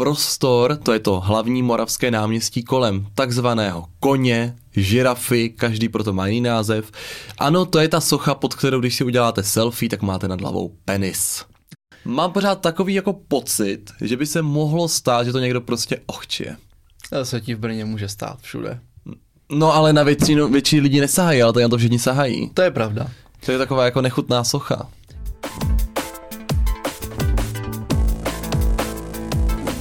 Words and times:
prostor, 0.00 0.76
to 0.76 0.92
je 0.92 0.98
to 0.98 1.20
hlavní 1.20 1.62
moravské 1.62 2.10
náměstí 2.10 2.62
kolem 2.62 3.06
takzvaného 3.14 3.84
koně, 3.98 4.56
žirafy, 4.76 5.50
každý 5.50 5.88
proto 5.88 6.12
má 6.12 6.26
jiný 6.26 6.40
název. 6.40 6.90
Ano, 7.38 7.66
to 7.66 7.78
je 7.78 7.88
ta 7.88 8.00
socha, 8.00 8.34
pod 8.34 8.54
kterou 8.54 8.80
když 8.80 8.94
si 8.94 9.04
uděláte 9.04 9.42
selfie, 9.42 9.88
tak 9.88 10.02
máte 10.02 10.28
nad 10.28 10.40
hlavou 10.40 10.76
penis. 10.84 11.44
Mám 12.04 12.32
pořád 12.32 12.60
takový 12.60 12.94
jako 12.94 13.12
pocit, 13.12 13.90
že 14.00 14.16
by 14.16 14.26
se 14.26 14.42
mohlo 14.42 14.88
stát, 14.88 15.26
že 15.26 15.32
to 15.32 15.38
někdo 15.38 15.60
prostě 15.60 16.00
ochčije. 16.06 16.56
To 17.10 17.24
se 17.24 17.40
ti 17.40 17.54
v 17.54 17.58
Brně 17.58 17.84
může 17.84 18.08
stát 18.08 18.40
všude. 18.40 18.80
No 19.52 19.74
ale 19.74 19.92
na 19.92 20.02
většinu, 20.02 20.48
větší 20.48 20.80
lidi 20.80 21.00
nesahají, 21.00 21.42
ale 21.42 21.52
tady 21.52 21.62
na 21.62 21.68
to 21.68 21.78
všichni 21.78 21.98
sahají. 21.98 22.50
To 22.50 22.62
je 22.62 22.70
pravda. 22.70 23.10
To 23.46 23.52
je 23.52 23.58
taková 23.58 23.84
jako 23.84 24.00
nechutná 24.00 24.44
socha. 24.44 24.88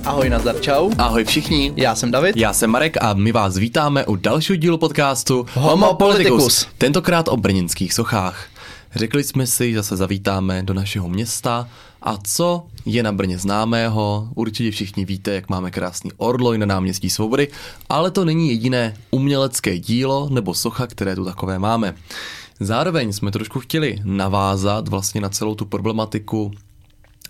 Ahoj, 0.09 0.29
nazdar, 0.29 0.61
čau. 0.61 0.91
Ahoj 0.97 1.25
všichni. 1.25 1.73
Já 1.75 1.95
jsem 1.95 2.11
David. 2.11 2.37
Já 2.37 2.53
jsem 2.53 2.69
Marek 2.69 3.03
a 3.03 3.13
my 3.13 3.31
vás 3.31 3.57
vítáme 3.57 4.05
u 4.05 4.15
dalšího 4.15 4.55
dílu 4.55 4.77
podcastu 4.77 5.45
Homo 5.53 5.93
Politicus. 5.93 6.67
Tentokrát 6.77 7.27
o 7.27 7.37
brněnských 7.37 7.93
sochách. 7.93 8.47
Řekli 8.95 9.23
jsme 9.23 9.47
si, 9.47 9.73
že 9.73 9.83
se 9.83 9.95
zavítáme 9.95 10.63
do 10.63 10.73
našeho 10.73 11.09
města 11.09 11.67
a 12.01 12.17
co 12.23 12.65
je 12.85 13.03
na 13.03 13.11
Brně 13.11 13.37
známého. 13.37 14.27
Určitě 14.35 14.71
všichni 14.71 15.05
víte, 15.05 15.33
jak 15.33 15.49
máme 15.49 15.71
krásný 15.71 16.11
orloj 16.17 16.57
na 16.57 16.65
náměstí 16.65 17.09
Svobody, 17.09 17.47
ale 17.89 18.11
to 18.11 18.25
není 18.25 18.49
jediné 18.49 18.93
umělecké 19.11 19.79
dílo 19.79 20.29
nebo 20.31 20.53
socha, 20.53 20.87
které 20.87 21.15
tu 21.15 21.25
takové 21.25 21.59
máme. 21.59 21.95
Zároveň 22.59 23.13
jsme 23.13 23.31
trošku 23.31 23.59
chtěli 23.59 23.95
navázat 24.03 24.87
vlastně 24.87 25.21
na 25.21 25.29
celou 25.29 25.55
tu 25.55 25.65
problematiku 25.65 26.51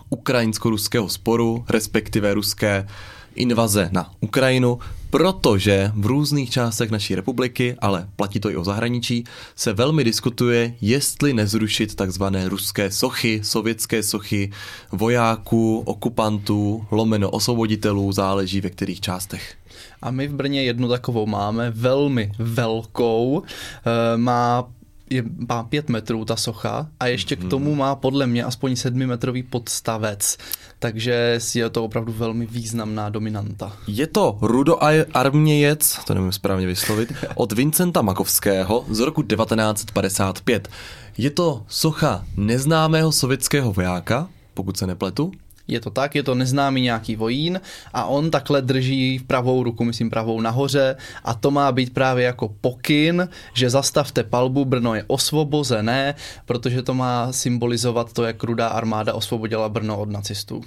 ukrajinsko-ruského 0.09 1.09
sporu, 1.09 1.65
respektive 1.69 2.33
ruské 2.33 2.87
invaze 3.35 3.89
na 3.91 4.11
Ukrajinu, 4.19 4.79
protože 5.09 5.91
v 5.95 6.05
různých 6.05 6.49
částech 6.49 6.91
naší 6.91 7.15
republiky, 7.15 7.75
ale 7.79 8.07
platí 8.15 8.39
to 8.39 8.49
i 8.49 8.55
o 8.55 8.63
zahraničí, 8.63 9.23
se 9.55 9.73
velmi 9.73 10.03
diskutuje, 10.03 10.73
jestli 10.81 11.33
nezrušit 11.33 11.95
takzvané 11.95 12.49
ruské 12.49 12.91
sochy, 12.91 13.41
sovětské 13.43 14.03
sochy 14.03 14.51
vojáků, 14.91 15.79
okupantů, 15.79 16.85
lomeno 16.91 17.29
osvoboditelů, 17.29 18.11
záleží 18.11 18.61
ve 18.61 18.69
kterých 18.69 19.01
částech. 19.01 19.55
A 20.01 20.11
my 20.11 20.27
v 20.27 20.33
Brně 20.33 20.63
jednu 20.63 20.89
takovou 20.89 21.25
máme, 21.25 21.71
velmi 21.71 22.31
velkou, 22.39 23.43
e, 23.43 24.17
má 24.17 24.67
je, 25.09 25.23
má 25.49 25.63
pět 25.63 25.89
metrů 25.89 26.25
ta 26.25 26.35
socha 26.35 26.87
a 26.99 27.07
ještě 27.07 27.35
k 27.35 27.49
tomu 27.49 27.75
má 27.75 27.95
podle 27.95 28.27
mě 28.27 28.43
aspoň 28.43 28.75
sedmimetrový 28.75 29.43
podstavec. 29.43 30.37
Takže 30.79 31.39
je 31.55 31.69
to 31.69 31.83
opravdu 31.85 32.13
velmi 32.13 32.45
významná 32.45 33.09
dominanta. 33.09 33.73
Je 33.87 34.07
to 34.07 34.37
rudoarmějec, 34.41 35.99
to 36.05 36.13
nevím 36.13 36.31
správně 36.31 36.67
vyslovit, 36.67 37.13
od 37.35 37.51
Vincenta 37.51 38.01
Makovského 38.01 38.85
z 38.89 38.99
roku 38.99 39.23
1955. 39.23 40.69
Je 41.17 41.29
to 41.29 41.63
socha 41.67 42.25
neznámého 42.37 43.11
sovětského 43.11 43.73
vojáka, 43.73 44.27
pokud 44.53 44.77
se 44.77 44.87
nepletu, 44.87 45.31
je 45.71 45.79
to 45.79 45.89
tak, 45.89 46.15
je 46.15 46.23
to 46.23 46.35
neznámý 46.35 46.81
nějaký 46.81 47.15
vojín 47.15 47.61
a 47.93 48.05
on 48.05 48.31
takhle 48.31 48.61
drží 48.61 49.19
pravou 49.27 49.63
ruku, 49.63 49.83
myslím 49.83 50.09
pravou 50.09 50.41
nahoře 50.41 50.95
a 51.23 51.33
to 51.33 51.51
má 51.51 51.71
být 51.71 51.93
právě 51.93 52.25
jako 52.25 52.55
pokyn, 52.61 53.29
že 53.53 53.69
zastavte 53.69 54.23
palbu, 54.23 54.65
Brno 54.65 54.95
je 54.95 55.03
osvobozené, 55.07 56.15
protože 56.45 56.81
to 56.81 56.93
má 56.93 57.31
symbolizovat 57.31 58.13
to, 58.13 58.23
jak 58.23 58.43
rudá 58.43 58.67
armáda 58.67 59.13
osvobodila 59.13 59.69
Brno 59.69 59.99
od 59.99 60.09
nacistů. 60.09 60.63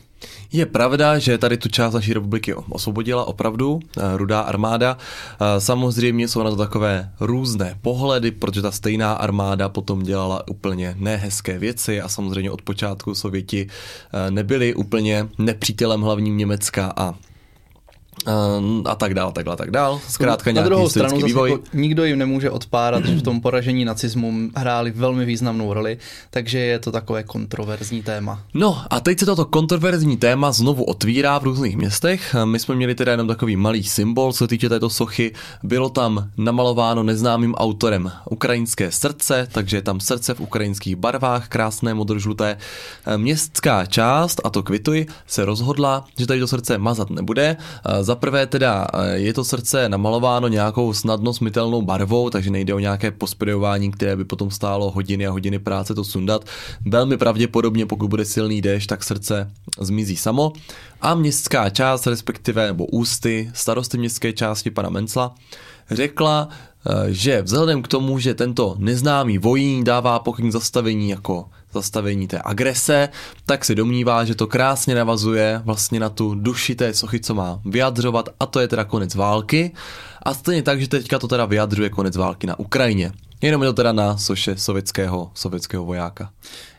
Je 0.53 0.67
pravda, 0.67 1.19
že 1.19 1.39
tady 1.39 1.57
tu 1.57 1.69
část 1.69 1.95
naší 1.95 2.13
republiky 2.13 2.55
osvobodila 2.55 3.25
opravdu 3.25 3.81
eh, 3.81 4.17
rudá 4.17 4.41
armáda. 4.41 4.97
Eh, 4.97 5.61
samozřejmě 5.61 6.29
jsou 6.29 6.43
na 6.43 6.51
to 6.51 6.57
takové 6.57 7.11
různé 7.21 7.79
pohledy, 7.83 8.31
protože 8.31 8.63
ta 8.63 8.71
stejná 8.71 9.13
armáda 9.13 9.69
potom 9.69 10.03
dělala 10.03 10.49
úplně 10.49 10.95
nehezké 10.99 11.59
věci 11.59 12.01
a 12.01 12.09
samozřejmě 12.09 12.51
od 12.51 12.63
počátku 12.63 13.15
Sověti 13.15 13.67
eh, 13.67 14.31
nebyli 14.31 14.75
úplně 14.75 15.29
nepřítelem 15.39 16.01
hlavním 16.01 16.37
Německa 16.37 16.93
a 16.97 17.15
a 18.85 18.95
tak 18.95 19.15
dál, 19.15 19.33
tak 19.33 19.45
dál, 19.45 19.57
tak 19.57 19.71
dál. 19.71 20.01
Zkrátka 20.09 20.53
Na 20.53 20.63
druhou 20.63 20.89
stranu 20.89 21.21
vývoj. 21.21 21.51
Jako 21.51 21.65
nikdo 21.75 22.05
jim 22.05 22.19
nemůže 22.19 22.51
odpárat, 22.51 23.05
že 23.05 23.15
v 23.15 23.23
tom 23.23 23.41
poražení 23.41 23.85
nacismu 23.85 24.33
hráli 24.57 24.91
velmi 24.91 25.25
významnou 25.25 25.73
roli, 25.73 25.99
takže 26.31 26.59
je 26.59 26.79
to 26.79 26.93
takové 26.93 27.23
kontroverzní 27.23 28.03
téma. 28.03 28.43
No 28.55 28.83
a 28.91 29.01
teď 29.01 29.19
se 29.19 29.27
toto 29.27 29.45
kontroverzní 29.45 30.17
téma 30.17 30.53
znovu 30.53 30.85
otvírá 30.85 31.39
v 31.39 31.45
různých 31.45 31.77
městech. 31.77 32.35
My 32.45 32.59
jsme 32.59 32.75
měli 32.75 32.95
teda 32.95 33.13
jenom 33.13 33.29
takový 33.29 33.57
malý 33.57 33.85
symbol, 33.85 34.33
co 34.33 34.47
týče 34.47 34.69
této 34.69 34.91
sochy. 34.91 35.33
Bylo 35.63 35.89
tam 35.89 36.29
namalováno 36.37 37.03
neznámým 37.03 37.55
autorem 37.55 38.13
ukrajinské 38.31 38.91
srdce, 38.91 39.49
takže 39.53 39.77
je 39.77 39.83
tam 39.83 40.01
srdce 40.01 40.35
v 40.35 40.41
ukrajinských 40.41 40.97
barvách, 40.97 41.49
krásné 41.49 41.95
modrožluté. 41.95 42.57
Městská 43.17 43.87
část, 43.87 44.41
a 44.45 44.51
to 44.51 44.63
kvituji, 44.63 45.07
se 45.27 45.45
rozhodla, 45.45 46.05
že 46.19 46.27
tady 46.27 46.41
to 46.41 46.47
srdce 46.47 46.79
mazat 46.79 47.11
nebude 47.11 47.57
za 48.03 48.15
prvé 48.15 48.47
teda 48.47 48.87
eh, 48.95 49.19
je 49.19 49.33
to 49.33 49.45
srdce 49.45 49.89
namalováno 49.89 50.49
nějakou 50.49 50.93
snadno 50.93 51.35
smitelnou 51.35 51.83
barvou, 51.83 52.31
takže 52.31 52.51
nejde 52.51 52.75
o 52.75 52.79
nějaké 52.79 53.11
posprejování, 53.11 53.91
které 53.91 54.17
by 54.17 54.25
potom 54.25 54.51
stálo 54.51 54.91
hodiny 54.91 55.27
a 55.27 55.31
hodiny 55.31 55.59
práce 55.59 55.95
to 55.95 56.05
sundat. 56.05 56.45
Velmi 56.87 57.17
pravděpodobně, 57.17 57.87
pokud 57.87 58.09
bude 58.09 58.25
silný 58.25 58.63
déšť, 58.63 58.89
tak 58.89 59.05
srdce 59.05 59.51
zmizí 59.81 60.17
samo. 60.17 60.53
A 61.01 61.15
městská 61.15 61.71
část, 61.71 62.07
respektive 62.07 62.67
nebo 62.67 62.87
ústy 62.87 63.51
starosty 63.55 63.99
městské 63.99 64.33
části 64.33 64.71
pana 64.71 64.91
Mencla, 64.91 65.35
řekla, 65.91 66.49
eh, 66.87 67.13
že 67.13 67.43
vzhledem 67.43 67.83
k 67.83 67.89
tomu, 67.89 68.19
že 68.19 68.35
tento 68.35 68.77
neznámý 68.79 69.39
vojín 69.39 69.85
dává 69.85 70.19
pokyn 70.19 70.53
zastavení 70.53 71.11
jako 71.11 71.47
zastavení 71.73 72.29
té 72.29 72.41
agrese, 72.45 73.09
tak 73.47 73.65
si 73.65 73.75
domnívá, 73.75 74.25
že 74.25 74.35
to 74.35 74.47
krásně 74.47 74.95
navazuje 74.95 75.61
vlastně 75.65 76.01
na 76.01 76.09
tu 76.09 76.35
duši 76.35 76.75
té 76.75 76.95
sochy, 76.95 77.21
co 77.21 77.35
má 77.35 77.61
vyjadřovat 77.65 78.29
a 78.41 78.47
to 78.47 78.61
je 78.61 78.69
teda 78.69 78.85
konec 78.85 79.15
války. 79.15 79.73
A 80.23 80.35
stejně 80.35 80.63
tak, 80.63 80.81
že 80.81 80.89
teďka 80.89 81.19
to 81.19 81.29
teda 81.29 81.47
vyjadřuje 81.47 81.91
konec 81.91 82.17
války 82.17 82.47
na 82.47 82.59
Ukrajině. 82.59 83.13
Jenom 83.43 83.63
je 83.63 83.69
to 83.69 83.73
teda 83.73 83.93
na 83.93 84.17
soše 84.17 84.57
sovětského, 84.57 85.31
sovětského 85.35 85.85
vojáka. 85.85 86.31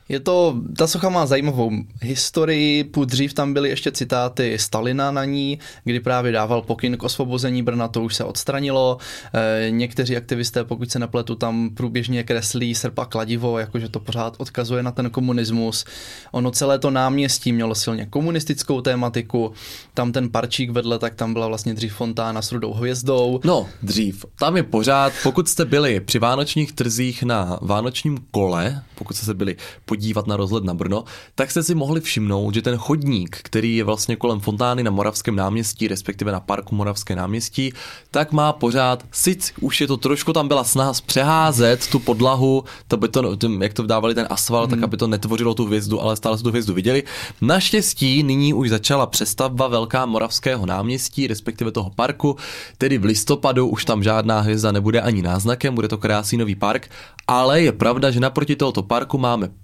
Je 0.09 0.19
to, 0.19 0.55
ta 0.77 0.87
socha 0.87 1.09
má 1.09 1.25
zajímavou 1.25 1.71
historii, 2.01 2.91
dřív 3.05 3.33
tam 3.33 3.53
byly 3.53 3.69
ještě 3.69 3.91
citáty 3.91 4.57
Stalina 4.59 5.11
na 5.11 5.25
ní, 5.25 5.59
kdy 5.83 5.99
právě 5.99 6.31
dával 6.31 6.61
pokyn 6.61 6.97
k 6.97 7.03
osvobození 7.03 7.63
Brna, 7.63 7.87
to 7.87 8.01
už 8.01 8.15
se 8.15 8.23
odstranilo. 8.23 8.97
E, 9.33 9.71
někteří 9.71 10.17
aktivisté, 10.17 10.63
pokud 10.63 10.91
se 10.91 10.99
nepletu, 10.99 11.35
tam 11.35 11.69
průběžně 11.69 12.23
kreslí 12.23 12.75
srpa 12.75 13.05
kladivo, 13.05 13.59
jakože 13.59 13.89
to 13.89 13.99
pořád 13.99 14.35
odkazuje 14.37 14.83
na 14.83 14.91
ten 14.91 15.09
komunismus. 15.09 15.85
Ono 16.31 16.51
celé 16.51 16.79
to 16.79 16.91
náměstí 16.91 17.53
mělo 17.53 17.75
silně 17.75 18.05
komunistickou 18.05 18.81
tématiku, 18.81 19.53
tam 19.93 20.11
ten 20.11 20.29
parčík 20.29 20.69
vedle, 20.69 20.99
tak 20.99 21.15
tam 21.15 21.33
byla 21.33 21.47
vlastně 21.47 21.73
dřív 21.73 21.93
fontána 21.93 22.41
s 22.41 22.51
rudou 22.51 22.73
hvězdou. 22.73 23.39
No, 23.43 23.67
dřív. 23.83 24.25
Tam 24.39 24.57
je 24.57 24.63
pořád, 24.63 25.13
pokud 25.23 25.49
jste 25.49 25.65
byli 25.65 25.99
při 25.99 26.19
vánočních 26.19 26.71
trzích 26.71 27.23
na 27.23 27.59
vánočním 27.61 28.17
kole, 28.31 28.83
pokud 28.95 29.17
jste 29.17 29.33
byli 29.33 29.55
podívat 29.93 30.27
na 30.27 30.37
rozhled 30.37 30.63
na 30.63 30.73
Brno, 30.73 31.03
tak 31.35 31.51
jste 31.51 31.63
si 31.63 31.75
mohli 31.75 32.01
všimnout, 32.01 32.53
že 32.53 32.61
ten 32.61 32.77
chodník, 32.77 33.37
který 33.43 33.77
je 33.77 33.83
vlastně 33.83 34.15
kolem 34.15 34.39
fontány 34.39 34.83
na 34.83 34.91
Moravském 34.91 35.35
náměstí, 35.35 35.87
respektive 35.87 36.31
na 36.31 36.39
parku 36.39 36.75
Moravské 36.75 37.15
náměstí, 37.15 37.73
tak 38.11 38.31
má 38.31 38.53
pořád, 38.53 39.05
sice 39.11 39.53
už 39.61 39.81
je 39.81 39.87
to 39.87 39.97
trošku 39.97 40.33
tam 40.33 40.47
byla 40.47 40.63
snaha 40.63 40.93
přeházet 41.05 41.87
tu 41.87 41.99
podlahu, 41.99 42.63
to 42.87 42.97
by 42.97 43.07
to, 43.07 43.37
jak 43.61 43.73
to 43.73 43.83
vdávali 43.83 44.15
ten 44.15 44.27
asfalt, 44.29 44.71
hmm. 44.71 44.79
tak 44.79 44.83
aby 44.83 44.97
to 44.97 45.07
netvořilo 45.07 45.53
tu 45.53 45.65
hvězdu, 45.65 46.01
ale 46.01 46.15
stále 46.15 46.37
se 46.37 46.43
tu 46.43 46.49
hvězdu 46.49 46.73
viděli. 46.73 47.03
Naštěstí 47.41 48.23
nyní 48.23 48.53
už 48.53 48.69
začala 48.69 49.05
přestavba 49.05 49.67
velká 49.67 50.05
Moravského 50.05 50.65
náměstí, 50.65 51.27
respektive 51.27 51.71
toho 51.71 51.89
parku, 51.89 52.35
tedy 52.77 52.97
v 52.97 53.05
listopadu 53.05 53.67
už 53.67 53.85
tam 53.85 54.03
žádná 54.03 54.41
hvězda 54.41 54.71
nebude 54.71 55.01
ani 55.01 55.21
náznakem, 55.21 55.75
bude 55.75 55.87
to 55.87 55.97
krásný 55.97 56.37
nový 56.37 56.55
park, 56.55 56.89
ale 57.27 57.61
je 57.61 57.71
pravda, 57.71 58.11
že 58.11 58.19
naproti 58.19 58.55
tohoto 58.55 58.81
parku 58.83 59.17
máme 59.17 59.62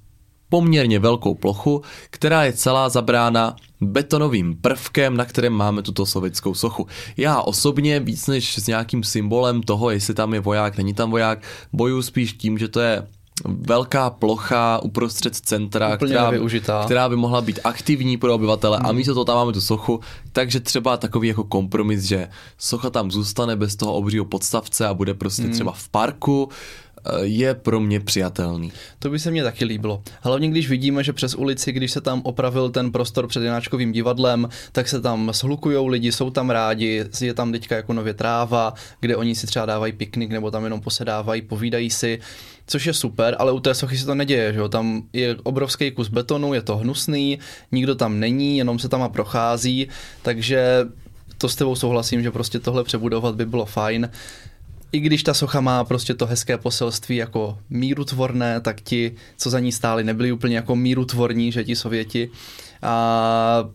poměrně 0.50 1.00
velkou 1.00 1.36
plochu, 1.36 1.82
která 2.10 2.44
je 2.44 2.54
celá 2.54 2.90
zabrána 2.90 3.56
betonovým 3.82 4.56
prvkem, 4.62 5.18
na 5.18 5.26
kterém 5.26 5.54
máme 5.54 5.82
tuto 5.82 6.06
sovětskou 6.06 6.54
sochu. 6.54 6.88
Já 7.18 7.42
osobně 7.42 8.00
víc 8.00 8.28
než 8.28 8.60
s 8.60 8.68
nějakým 8.68 9.04
symbolem 9.04 9.64
toho, 9.64 9.90
jestli 9.90 10.14
tam 10.14 10.34
je 10.34 10.40
voják, 10.40 10.78
není 10.78 10.94
tam 10.94 11.12
voják, 11.12 11.44
bojuju 11.74 12.02
spíš 12.02 12.34
tím, 12.34 12.58
že 12.58 12.68
to 12.68 12.80
je 12.80 13.08
velká 13.46 14.10
plocha 14.10 14.80
uprostřed 14.84 15.36
centra, 15.36 15.98
která, 15.98 16.32
která 16.86 17.10
by 17.10 17.16
mohla 17.16 17.42
být 17.42 17.60
aktivní 17.64 18.18
pro 18.18 18.36
obyvatele 18.36 18.78
hmm. 18.78 18.86
a 18.86 18.92
místo 18.92 19.14
toho 19.14 19.26
tam 19.26 19.36
máme 19.36 19.54
tu 19.54 19.62
sochu, 19.62 20.00
takže 20.32 20.60
třeba 20.60 20.98
takový 20.98 21.28
jako 21.28 21.44
kompromis, 21.44 22.04
že 22.04 22.28
socha 22.58 22.90
tam 22.90 23.12
zůstane 23.12 23.56
bez 23.56 23.76
toho 23.76 23.94
obřího 23.94 24.26
podstavce 24.26 24.88
a 24.88 24.94
bude 24.94 25.14
prostě 25.14 25.44
hmm. 25.44 25.52
třeba 25.52 25.72
v 25.72 25.90
parku, 25.90 26.50
je 27.22 27.54
pro 27.54 27.80
mě 27.80 28.00
přijatelný. 28.00 28.72
To 29.00 29.10
by 29.10 29.20
se 29.20 29.32
mně 29.32 29.44
taky 29.44 29.66
líbilo. 29.66 30.04
Hlavně 30.22 30.50
když 30.50 30.70
vidíme, 30.70 31.04
že 31.04 31.14
přes 31.14 31.36
ulici, 31.36 31.72
když 31.72 31.92
se 31.92 32.02
tam 32.02 32.22
opravil 32.24 32.70
ten 32.70 32.92
prostor 32.92 33.28
před 33.28 33.44
Janáčkovým 33.44 33.92
divadlem, 33.92 34.50
tak 34.72 34.88
se 34.88 35.02
tam 35.02 35.34
shlukujou 35.34 35.88
lidi, 35.88 36.12
jsou 36.12 36.30
tam 36.30 36.50
rádi, 36.50 37.06
je 37.22 37.34
tam 37.34 37.52
teďka 37.52 37.76
jako 37.76 37.94
nově 37.94 38.14
tráva, 38.14 38.74
kde 39.00 39.16
oni 39.16 39.36
si 39.36 39.48
třeba 39.48 39.66
dávají 39.66 39.94
piknik 39.94 40.32
nebo 40.32 40.52
tam 40.52 40.64
jenom 40.64 40.82
posedávají, 40.82 41.42
povídají 41.42 41.90
si, 41.90 42.20
což 42.68 42.86
je 42.86 42.94
super, 42.94 43.36
ale 43.40 43.52
u 43.52 43.60
té 43.60 43.74
sochy 43.74 43.98
se 43.98 44.06
to 44.06 44.16
neděje, 44.16 44.54
že 44.54 44.60
jo? 44.60 44.70
tam 44.70 45.04
je 45.14 45.36
obrovský 45.44 45.92
kus 45.92 46.10
betonu, 46.10 46.54
je 46.54 46.62
to 46.62 46.78
hnusný, 46.78 47.40
nikdo 47.72 47.96
tam 47.96 48.20
není, 48.20 48.58
jenom 48.58 48.80
se 48.80 48.90
tam 48.90 49.04
a 49.04 49.10
prochází, 49.10 49.88
takže 50.22 50.86
to 51.38 51.50
s 51.50 51.56
tebou 51.56 51.76
souhlasím, 51.76 52.24
že 52.24 52.32
prostě 52.32 52.60
tohle 52.60 52.84
přebudovat 52.84 53.36
by 53.36 53.46
bylo 53.46 53.66
fajn 53.66 54.10
i 54.92 55.00
když 55.00 55.24
ta 55.24 55.34
socha 55.34 55.62
má 55.62 55.84
prostě 55.84 56.14
to 56.14 56.26
hezké 56.26 56.58
poselství 56.58 57.16
jako 57.16 57.58
mírutvorné, 57.70 58.62
tak 58.62 58.82
ti, 58.82 59.16
co 59.38 59.50
za 59.50 59.60
ní 59.60 59.72
stáli, 59.72 60.04
nebyli 60.04 60.32
úplně 60.32 60.56
jako 60.56 60.76
mírutvorní, 60.76 61.52
že 61.52 61.64
ti 61.64 61.76
Sověti. 61.76 62.30
A 62.82 63.66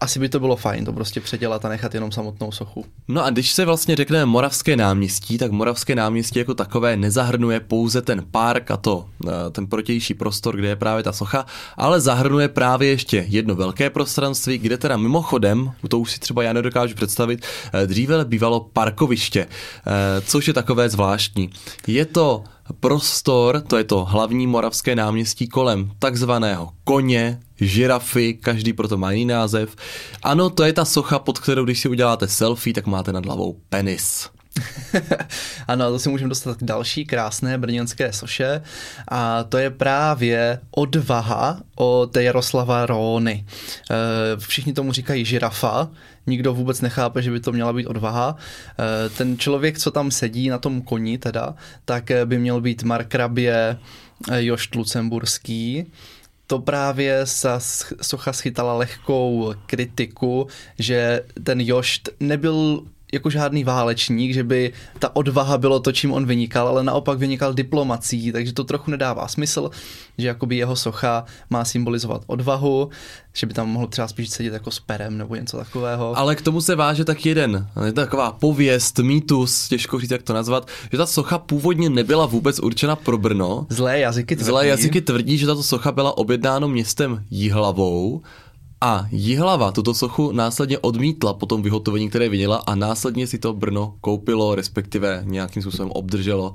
asi 0.00 0.18
by 0.18 0.28
to 0.28 0.40
bylo 0.40 0.56
fajn 0.56 0.84
to 0.84 0.92
prostě 0.92 1.20
předělat 1.20 1.64
a 1.64 1.68
nechat 1.68 1.94
jenom 1.94 2.12
samotnou 2.12 2.52
sochu. 2.52 2.84
No 3.08 3.24
a 3.24 3.30
když 3.30 3.52
se 3.52 3.64
vlastně 3.64 3.96
řekne 3.96 4.26
Moravské 4.26 4.76
náměstí, 4.76 5.38
tak 5.38 5.50
Moravské 5.50 5.94
náměstí 5.94 6.38
jako 6.38 6.54
takové 6.54 6.96
nezahrnuje 6.96 7.60
pouze 7.60 8.02
ten 8.02 8.24
park 8.30 8.70
a 8.70 8.76
to, 8.76 9.06
eh, 9.26 9.50
ten 9.50 9.66
protější 9.66 10.14
prostor, 10.14 10.56
kde 10.56 10.68
je 10.68 10.76
právě 10.76 11.02
ta 11.02 11.12
socha, 11.12 11.46
ale 11.76 12.00
zahrnuje 12.00 12.48
právě 12.48 12.88
ještě 12.88 13.24
jedno 13.28 13.54
velké 13.54 13.90
prostranství, 13.90 14.58
kde 14.58 14.78
teda 14.78 14.96
mimochodem, 14.96 15.72
to 15.88 15.98
už 15.98 16.12
si 16.12 16.20
třeba 16.20 16.42
já 16.42 16.52
nedokážu 16.52 16.94
představit, 16.94 17.46
eh, 17.72 17.86
dříve 17.86 18.24
bývalo 18.24 18.60
parkoviště, 18.72 19.46
eh, 19.46 20.20
což 20.20 20.48
je 20.48 20.54
takové 20.54 20.88
zvláštní. 20.88 21.50
Je 21.86 22.04
to 22.04 22.44
prostor, 22.80 23.60
to 23.60 23.76
je 23.76 23.84
to 23.84 24.04
hlavní 24.04 24.46
moravské 24.46 24.96
náměstí 24.96 25.48
kolem 25.48 25.90
takzvaného 25.98 26.70
koně, 26.84 27.40
žirafy, 27.60 28.34
každý 28.34 28.72
proto 28.72 28.96
má 28.96 29.12
jiný 29.12 29.24
název. 29.24 29.76
Ano, 30.22 30.50
to 30.50 30.64
je 30.64 30.72
ta 30.72 30.84
socha, 30.84 31.18
pod 31.18 31.38
kterou 31.38 31.64
když 31.64 31.80
si 31.80 31.88
uděláte 31.88 32.28
selfie, 32.28 32.74
tak 32.74 32.86
máte 32.86 33.12
nad 33.12 33.26
hlavou 33.26 33.56
penis. 33.68 34.28
ano, 35.68 35.90
to 35.90 35.98
si 35.98 36.08
můžeme 36.08 36.28
dostat 36.28 36.56
k 36.56 36.62
další 36.62 37.04
krásné 37.04 37.58
brněnské 37.58 38.12
soše 38.12 38.62
a 39.08 39.44
to 39.44 39.58
je 39.58 39.70
právě 39.70 40.60
odvaha 40.70 41.60
od 41.74 42.16
Jaroslava 42.16 42.86
Róny. 42.86 43.46
E, 43.90 43.96
všichni 44.36 44.72
tomu 44.72 44.92
říkají 44.92 45.24
žirafa, 45.24 45.88
nikdo 46.26 46.54
vůbec 46.54 46.80
nechápe, 46.80 47.22
že 47.22 47.30
by 47.30 47.40
to 47.40 47.52
měla 47.52 47.72
být 47.72 47.86
odvaha. 47.86 48.36
E, 48.36 49.08
ten 49.08 49.38
člověk, 49.38 49.78
co 49.78 49.90
tam 49.90 50.10
sedí 50.10 50.48
na 50.48 50.58
tom 50.58 50.82
koni 50.82 51.18
teda, 51.18 51.54
tak 51.84 52.10
by 52.24 52.38
měl 52.38 52.60
být 52.60 52.82
Markrabě 52.82 53.78
Jošt 54.36 54.74
Lucemburský, 54.74 55.86
to 56.46 56.58
právě 56.58 57.26
sa 57.26 57.58
socha 58.02 58.32
schytala 58.32 58.74
lehkou 58.74 59.54
kritiku, 59.66 60.46
že 60.78 61.22
ten 61.44 61.60
Jošt 61.60 62.08
nebyl 62.20 62.82
jako 63.12 63.30
žádný 63.30 63.64
válečník, 63.64 64.34
že 64.34 64.44
by 64.44 64.72
ta 64.98 65.16
odvaha 65.16 65.58
bylo 65.58 65.80
to, 65.80 65.92
čím 65.92 66.12
on 66.12 66.26
vynikal, 66.26 66.68
ale 66.68 66.84
naopak 66.84 67.18
vynikal 67.18 67.54
diplomací, 67.54 68.32
takže 68.32 68.52
to 68.52 68.64
trochu 68.64 68.90
nedává 68.90 69.28
smysl, 69.28 69.70
že 70.18 70.26
jakoby 70.26 70.56
jeho 70.56 70.76
socha 70.76 71.24
má 71.50 71.64
symbolizovat 71.64 72.22
odvahu, 72.26 72.88
že 73.32 73.46
by 73.46 73.54
tam 73.54 73.68
mohl 73.68 73.86
třeba 73.86 74.08
spíš 74.08 74.28
sedět 74.28 74.52
jako 74.52 74.70
s 74.70 74.80
perem 74.80 75.18
nebo 75.18 75.34
něco 75.34 75.56
takového. 75.56 76.18
Ale 76.18 76.36
k 76.36 76.42
tomu 76.42 76.60
se 76.60 76.74
váže 76.74 77.04
tak 77.04 77.26
jeden, 77.26 77.68
je 77.84 77.92
to 77.92 78.00
taková 78.00 78.32
pověst, 78.32 78.98
mýtus, 78.98 79.68
těžko 79.68 80.00
říct, 80.00 80.10
jak 80.10 80.22
to 80.22 80.32
nazvat, 80.32 80.68
že 80.92 80.98
ta 80.98 81.06
socha 81.06 81.38
původně 81.38 81.90
nebyla 81.90 82.26
vůbec 82.26 82.58
určena 82.58 82.96
pro 82.96 83.18
Brno. 83.18 83.66
Zlé 83.70 83.98
jazyky 83.98 84.36
tvrdí. 84.36 84.46
Zlé 84.46 84.66
jazyky 84.66 85.00
tvrdí, 85.00 85.38
že 85.38 85.46
tato 85.46 85.62
socha 85.62 85.92
byla 85.92 86.18
objednáno 86.18 86.68
městem 86.68 87.24
Jihlavou, 87.30 88.22
a 88.80 89.06
Jihlava 89.10 89.72
tuto 89.72 89.94
sochu 89.94 90.32
následně 90.32 90.78
odmítla 90.78 91.34
po 91.34 91.46
tom 91.46 91.62
vyhotovení, 91.62 92.08
které 92.08 92.28
viděla 92.28 92.62
a 92.66 92.74
následně 92.74 93.26
si 93.26 93.38
to 93.38 93.52
Brno 93.52 93.94
koupilo, 94.00 94.54
respektive 94.54 95.22
nějakým 95.26 95.62
způsobem 95.62 95.90
obdrželo 95.90 96.54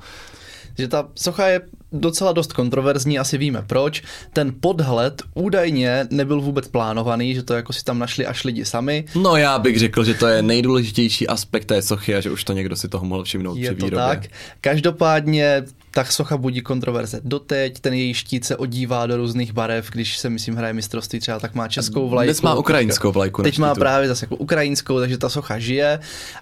že 0.77 0.88
ta 0.88 1.07
socha 1.15 1.47
je 1.47 1.62
docela 1.91 2.31
dost 2.31 2.53
kontroverzní, 2.53 3.19
asi 3.19 3.38
víme 3.38 3.63
proč. 3.68 4.03
Ten 4.33 4.53
podhled 4.59 5.21
údajně 5.33 6.07
nebyl 6.12 6.41
vůbec 6.41 6.68
plánovaný, 6.68 7.35
že 7.35 7.44
to 7.44 7.53
jako 7.53 7.73
si 7.73 7.83
tam 7.83 8.00
našli 8.00 8.25
až 8.25 8.44
lidi 8.44 8.65
sami. 8.65 9.06
No 9.15 9.35
já 9.35 9.59
bych 9.59 9.79
řekl, 9.79 10.03
že 10.03 10.13
to 10.13 10.27
je 10.27 10.41
nejdůležitější 10.41 11.27
aspekt 11.27 11.65
té 11.65 11.81
sochy 11.81 12.15
a 12.15 12.21
že 12.21 12.31
už 12.31 12.44
to 12.44 12.53
někdo 12.53 12.75
si 12.75 12.89
toho 12.89 13.06
mohl 13.06 13.23
všimnout 13.23 13.57
je 13.57 13.75
při 13.75 13.89
to 13.89 13.95
tak. 13.95 14.27
Každopádně 14.62 15.63
ta 15.92 16.04
socha 16.04 16.38
budí 16.38 16.62
kontroverze 16.62 17.22
doteď, 17.24 17.80
ten 17.80 17.94
její 17.94 18.14
štít 18.14 18.46
se 18.46 18.56
odívá 18.56 19.06
do 19.06 19.18
různých 19.18 19.54
barev, 19.54 19.90
když 19.92 20.18
se 20.18 20.30
myslím 20.30 20.56
hraje 20.56 20.74
mistrovství 20.74 21.20
třeba, 21.20 21.40
tak 21.40 21.56
má 21.56 21.68
českou 21.68 22.10
vlajku. 22.10 22.28
Dnes 22.28 22.42
má 22.42 22.56
ukrajinskou 22.56 23.12
vlajku. 23.12 23.44
Teď 23.44 23.58
má 23.58 23.76
právě 23.76 24.08
zase 24.08 24.26
jako 24.26 24.36
ukrajinskou, 24.36 25.00
takže 25.00 25.18
ta 25.18 25.30
socha 25.30 25.60
žije 25.60 26.00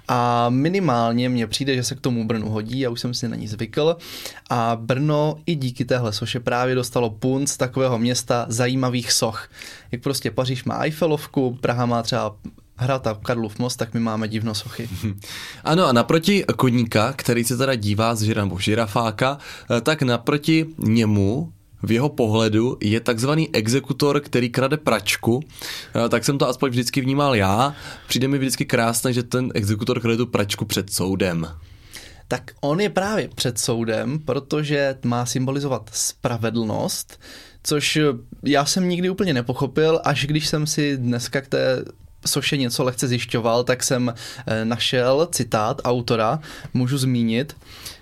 a 0.07 0.49
minimálně 0.49 1.29
mně 1.29 1.47
přijde, 1.47 1.75
že 1.75 1.83
se 1.83 1.95
k 1.95 2.01
tomu 2.01 2.27
Brnu 2.27 2.49
hodí, 2.49 2.79
já 2.79 2.89
už 2.89 2.99
jsem 2.99 3.13
si 3.13 3.27
na 3.27 3.35
ní 3.35 3.47
zvykl 3.47 3.95
a 4.49 4.77
Brno 4.81 5.35
i 5.45 5.55
díky 5.55 5.85
téhle 5.85 6.13
soše 6.13 6.39
právě 6.39 6.75
dostalo 6.75 7.09
punc 7.09 7.57
takového 7.57 7.99
města 7.99 8.45
zajímavých 8.49 9.11
soch. 9.11 9.49
Jak 9.91 10.01
prostě 10.01 10.31
Paříž 10.31 10.63
má 10.63 10.83
Eiffelovku, 10.83 11.57
Praha 11.61 11.85
má 11.85 12.03
třeba 12.03 12.35
hrata 12.79 13.19
Karlův 13.23 13.59
most, 13.59 13.75
tak 13.75 13.93
my 13.93 13.99
máme 13.99 14.27
divno 14.27 14.55
sochy. 14.55 14.89
Ano 15.63 15.85
a 15.85 15.91
naproti 15.91 16.43
koníka, 16.55 17.13
který 17.15 17.43
se 17.43 17.57
teda 17.57 17.75
dívá 17.75 18.15
z 18.15 18.21
žira, 18.21 18.49
žirafáka, 18.59 19.37
eh, 19.77 19.81
tak 19.81 20.01
naproti 20.01 20.65
němu 20.77 21.53
v 21.83 21.91
jeho 21.91 22.09
pohledu 22.09 22.77
je 22.81 22.99
takzvaný 22.99 23.55
exekutor, 23.55 24.19
který 24.19 24.49
krade 24.49 24.77
pračku, 24.77 25.39
eh, 26.05 26.09
tak 26.09 26.25
jsem 26.25 26.37
to 26.37 26.47
aspoň 26.47 26.69
vždycky 26.69 27.01
vnímal 27.01 27.35
já. 27.35 27.75
Přijde 28.07 28.27
mi 28.27 28.37
vždycky 28.37 28.65
krásné, 28.65 29.13
že 29.13 29.23
ten 29.23 29.49
exekutor 29.53 29.99
krade 29.99 30.17
tu 30.17 30.25
pračku 30.25 30.65
před 30.65 30.93
soudem 30.93 31.47
tak 32.31 32.51
on 32.61 32.79
je 32.79 32.89
právě 32.89 33.29
před 33.35 33.59
soudem, 33.59 34.19
protože 34.19 34.95
má 35.05 35.25
symbolizovat 35.25 35.89
spravedlnost, 35.93 37.19
což 37.63 37.99
já 38.43 38.65
jsem 38.65 38.89
nikdy 38.89 39.09
úplně 39.09 39.33
nepochopil, 39.33 40.01
až 40.03 40.25
když 40.25 40.47
jsem 40.47 40.67
si 40.67 40.97
dneska 40.97 41.41
k 41.41 41.47
té 41.47 41.85
soše 42.25 42.57
něco 42.57 42.83
lehce 42.83 43.07
zjišťoval, 43.07 43.63
tak 43.63 43.83
jsem 43.83 44.13
eh, 44.47 44.65
našel 44.65 45.27
citát 45.31 45.81
autora, 45.83 46.39
můžu 46.73 46.97
zmínit, 46.97 47.55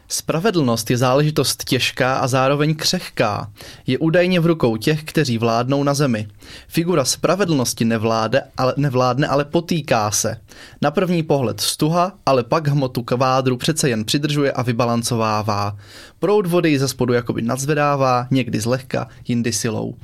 Spravedlnost 0.10 0.92
je 0.92 0.98
záležitost 0.98 1.64
těžká 1.64 2.18
a 2.18 2.28
zároveň 2.28 2.76
křehká. 2.76 3.52
Je 3.88 3.98
údajně 3.98 4.40
v 4.40 4.46
rukou 4.46 4.78
těch, 4.78 5.04
kteří 5.04 5.38
vládnou 5.38 5.84
na 5.84 5.94
zemi. 5.94 6.28
Figura 6.68 7.06
spravedlnosti 7.06 7.86
nevláde, 7.86 8.42
ale, 8.58 8.74
nevládne, 8.78 9.28
ale 9.28 9.46
potýká 9.46 10.12
se. 10.12 10.38
Na 10.82 10.92
první 10.92 11.24
pohled 11.24 11.62
stuha, 11.62 12.12
ale 12.26 12.44
pak 12.44 12.68
hmotu 12.68 13.04
kvádru 13.04 13.58
přece 13.58 13.90
jen 13.90 14.06
přidržuje 14.06 14.52
a 14.52 14.62
vybalancovává. 14.62 15.78
Proud 16.20 16.46
vody 16.46 16.80
ze 16.80 16.88
spodu 16.88 17.14
jakoby 17.14 17.42
nadzvedává, 17.42 18.28
někdy 18.32 18.60
zlehka, 18.60 19.08
jindy 19.28 19.54
silou. 19.54 19.96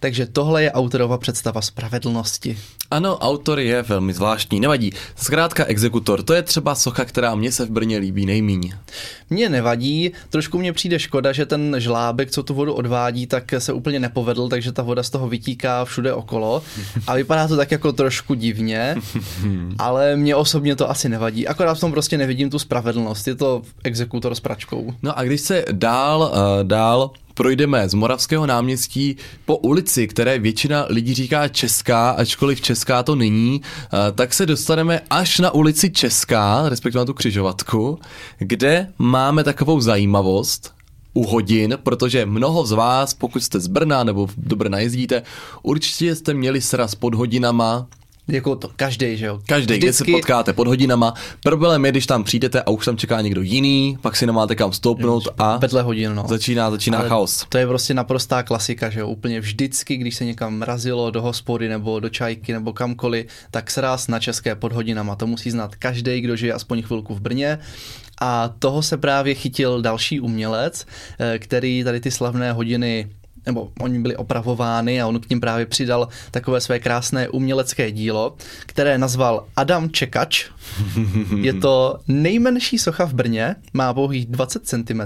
Takže 0.00 0.26
tohle 0.26 0.62
je 0.62 0.72
autorova 0.72 1.18
představa 1.18 1.62
spravedlnosti. 1.62 2.58
Ano, 2.90 3.18
autor 3.18 3.60
je 3.60 3.82
velmi 3.82 4.12
zvláštní, 4.12 4.60
nevadí. 4.60 4.92
Zkrátka 5.16 5.64
exekutor, 5.64 6.22
to 6.22 6.34
je 6.34 6.42
třeba 6.42 6.74
socha, 6.74 7.04
která 7.04 7.34
mě 7.34 7.52
se 7.52 7.66
v 7.66 7.70
Brně 7.70 7.98
líbí 7.98 8.26
nejmíň. 8.26 8.72
Mně 9.30 9.48
nevadí, 9.48 10.12
trošku 10.30 10.58
mně 10.58 10.72
přijde 10.72 10.98
škoda, 10.98 11.32
že 11.32 11.46
ten 11.46 11.76
žlábek, 11.78 12.30
co 12.30 12.42
tu 12.42 12.54
vodu 12.54 12.74
odvádí, 12.74 13.26
tak 13.26 13.54
se 13.58 13.72
úplně 13.72 14.00
nepovedl, 14.00 14.48
takže 14.48 14.72
ta 14.72 14.82
voda 14.82 15.02
z 15.02 15.10
toho 15.10 15.28
vytíká 15.28 15.84
všude 15.84 16.12
okolo 16.12 16.62
a 17.06 17.14
vypadá 17.14 17.48
to 17.48 17.56
tak 17.56 17.70
jako 17.70 17.92
trošku 17.92 18.34
divně, 18.34 18.96
ale 19.78 20.16
mě 20.16 20.36
osobně 20.36 20.76
to 20.76 20.90
asi 20.90 21.08
nevadí, 21.08 21.48
akorát 21.48 21.74
v 21.74 21.80
tom 21.80 21.92
prostě 21.92 22.18
nevidím 22.18 22.50
tu 22.50 22.58
spravedlnost, 22.58 23.28
je 23.28 23.34
to 23.34 23.62
exekutor 23.84 24.34
s 24.34 24.40
pračkou. 24.40 24.94
No 25.02 25.18
a 25.18 25.22
když 25.22 25.40
se 25.40 25.64
dál, 25.72 26.20
uh, 26.32 26.68
dál 26.68 27.10
projdeme 27.40 27.88
z 27.88 27.94
Moravského 27.94 28.46
náměstí 28.46 29.16
po 29.44 29.56
ulici, 29.56 30.08
které 30.08 30.38
většina 30.38 30.86
lidí 30.88 31.14
říká 31.14 31.48
Česká, 31.48 32.10
ačkoliv 32.10 32.60
Česká 32.60 33.02
to 33.02 33.14
není, 33.14 33.60
eh, 33.64 34.12
tak 34.12 34.34
se 34.34 34.46
dostaneme 34.46 35.00
až 35.10 35.38
na 35.38 35.50
ulici 35.50 35.90
Česká, 35.90 36.68
respektive 36.68 37.00
na 37.00 37.06
tu 37.06 37.14
křižovatku, 37.14 37.98
kde 38.38 38.92
máme 38.98 39.44
takovou 39.44 39.80
zajímavost, 39.80 40.72
u 41.14 41.26
hodin, 41.26 41.78
protože 41.82 42.26
mnoho 42.26 42.66
z 42.66 42.72
vás, 42.72 43.14
pokud 43.14 43.42
jste 43.42 43.60
z 43.60 43.66
Brna 43.66 44.04
nebo 44.04 44.28
do 44.36 44.56
Brna 44.56 44.78
jezdíte, 44.78 45.22
určitě 45.62 46.14
jste 46.14 46.34
měli 46.34 46.60
sraz 46.60 46.94
pod 46.94 47.14
hodinama, 47.14 47.86
jako 48.32 48.56
to, 48.56 48.70
každý, 48.76 49.16
že 49.16 49.26
jo? 49.26 49.40
Každý, 49.48 49.78
kde 49.78 49.92
se 49.92 50.04
potkáte 50.12 50.52
pod 50.52 50.66
hodinama. 50.66 51.14
Problém 51.42 51.84
je, 51.84 51.90
když 51.90 52.06
tam 52.06 52.24
přijdete 52.24 52.62
a 52.62 52.70
už 52.70 52.84
tam 52.84 52.96
čeká 52.96 53.20
někdo 53.20 53.42
jiný, 53.42 53.98
pak 54.00 54.16
si 54.16 54.26
nemáte 54.26 54.54
kam 54.54 54.72
stoupnout 54.72 55.28
a 55.38 55.56
vedle 55.56 55.82
hodin, 55.82 56.14
no. 56.14 56.24
začíná, 56.28 56.70
začíná 56.70 56.98
Ale 56.98 57.08
chaos. 57.08 57.46
To 57.48 57.58
je 57.58 57.66
prostě 57.66 57.94
naprostá 57.94 58.42
klasika, 58.42 58.90
že 58.90 59.00
jo? 59.00 59.08
Úplně 59.08 59.40
vždycky, 59.40 59.96
když 59.96 60.16
se 60.16 60.24
někam 60.24 60.54
mrazilo 60.54 61.10
do 61.10 61.22
hospody 61.22 61.68
nebo 61.68 62.00
do 62.00 62.08
čajky 62.08 62.52
nebo 62.52 62.72
kamkoliv, 62.72 63.26
tak 63.50 63.70
sraz 63.70 64.08
na 64.08 64.20
české 64.20 64.54
pod 64.54 64.72
hodinama. 64.72 65.16
To 65.16 65.26
musí 65.26 65.50
znát 65.50 65.76
každý, 65.76 66.20
kdo 66.20 66.36
žije 66.36 66.52
aspoň 66.52 66.82
chvilku 66.82 67.14
v 67.14 67.20
Brně 67.20 67.58
A 68.18 68.48
toho 68.58 68.82
se 68.82 68.96
právě 68.96 69.34
chytil 69.34 69.82
další 69.82 70.20
umělec, 70.20 70.86
eh, 71.18 71.38
který 71.38 71.84
tady 71.84 72.00
ty 72.00 72.10
slavné 72.10 72.52
hodiny 72.52 73.08
nebo 73.46 73.72
oni 73.80 73.98
byli 73.98 74.16
opravovány 74.16 75.02
a 75.02 75.06
on 75.06 75.20
k 75.20 75.30
ním 75.30 75.40
právě 75.40 75.66
přidal 75.66 76.08
takové 76.30 76.60
své 76.60 76.78
krásné 76.78 77.28
umělecké 77.28 77.90
dílo, 77.90 78.36
které 78.66 78.98
nazval 78.98 79.46
Adam 79.56 79.90
Čekač. 79.90 80.46
Je 81.40 81.54
to 81.54 81.98
nejmenší 82.08 82.78
socha 82.78 83.04
v 83.04 83.14
Brně, 83.14 83.56
má 83.74 83.94
pouhých 83.94 84.26
20 84.26 84.66
cm, 84.66 85.00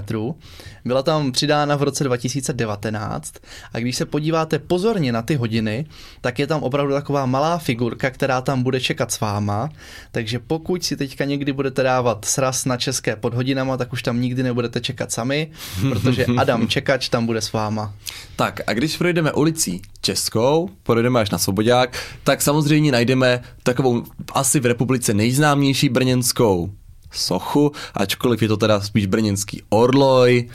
byla 0.85 1.03
tam 1.03 1.31
přidána 1.31 1.75
v 1.75 1.83
roce 1.83 2.03
2019 2.03 3.33
a 3.73 3.79
když 3.79 3.95
se 3.95 4.05
podíváte 4.05 4.59
pozorně 4.59 5.11
na 5.11 5.21
ty 5.21 5.35
hodiny, 5.35 5.85
tak 6.21 6.39
je 6.39 6.47
tam 6.47 6.63
opravdu 6.63 6.93
taková 6.93 7.25
malá 7.25 7.57
figurka, 7.57 8.09
která 8.09 8.41
tam 8.41 8.63
bude 8.63 8.79
čekat 8.79 9.11
s 9.11 9.19
váma, 9.19 9.69
takže 10.11 10.39
pokud 10.39 10.83
si 10.83 10.97
teďka 10.97 11.25
někdy 11.25 11.53
budete 11.53 11.83
dávat 11.83 12.25
sraz 12.25 12.65
na 12.65 12.77
české 12.77 13.15
pod 13.15 13.33
hodinama, 13.33 13.77
tak 13.77 13.93
už 13.93 14.03
tam 14.03 14.21
nikdy 14.21 14.43
nebudete 14.43 14.81
čekat 14.81 15.11
sami, 15.11 15.51
protože 15.89 16.25
Adam 16.37 16.67
Čekač 16.67 17.09
tam 17.09 17.25
bude 17.25 17.41
s 17.41 17.53
váma. 17.53 17.93
Tak 18.35 18.61
a 18.67 18.73
když 18.73 18.97
projdeme 18.97 19.31
ulicí 19.31 19.81
Českou, 20.01 20.69
projdeme 20.83 21.19
až 21.19 21.29
na 21.29 21.37
Svobodák, 21.37 21.97
tak 22.23 22.41
samozřejmě 22.41 22.91
najdeme 22.91 23.41
takovou 23.63 24.03
asi 24.33 24.59
v 24.59 24.65
republice 24.65 25.13
nejznámější 25.13 25.89
brněnskou 25.89 26.69
sochu, 27.11 27.71
ačkoliv 27.93 28.41
je 28.41 28.47
to 28.47 28.57
teda 28.57 28.81
spíš 28.81 29.05
brněnský 29.05 29.61
orloj, 29.69 30.49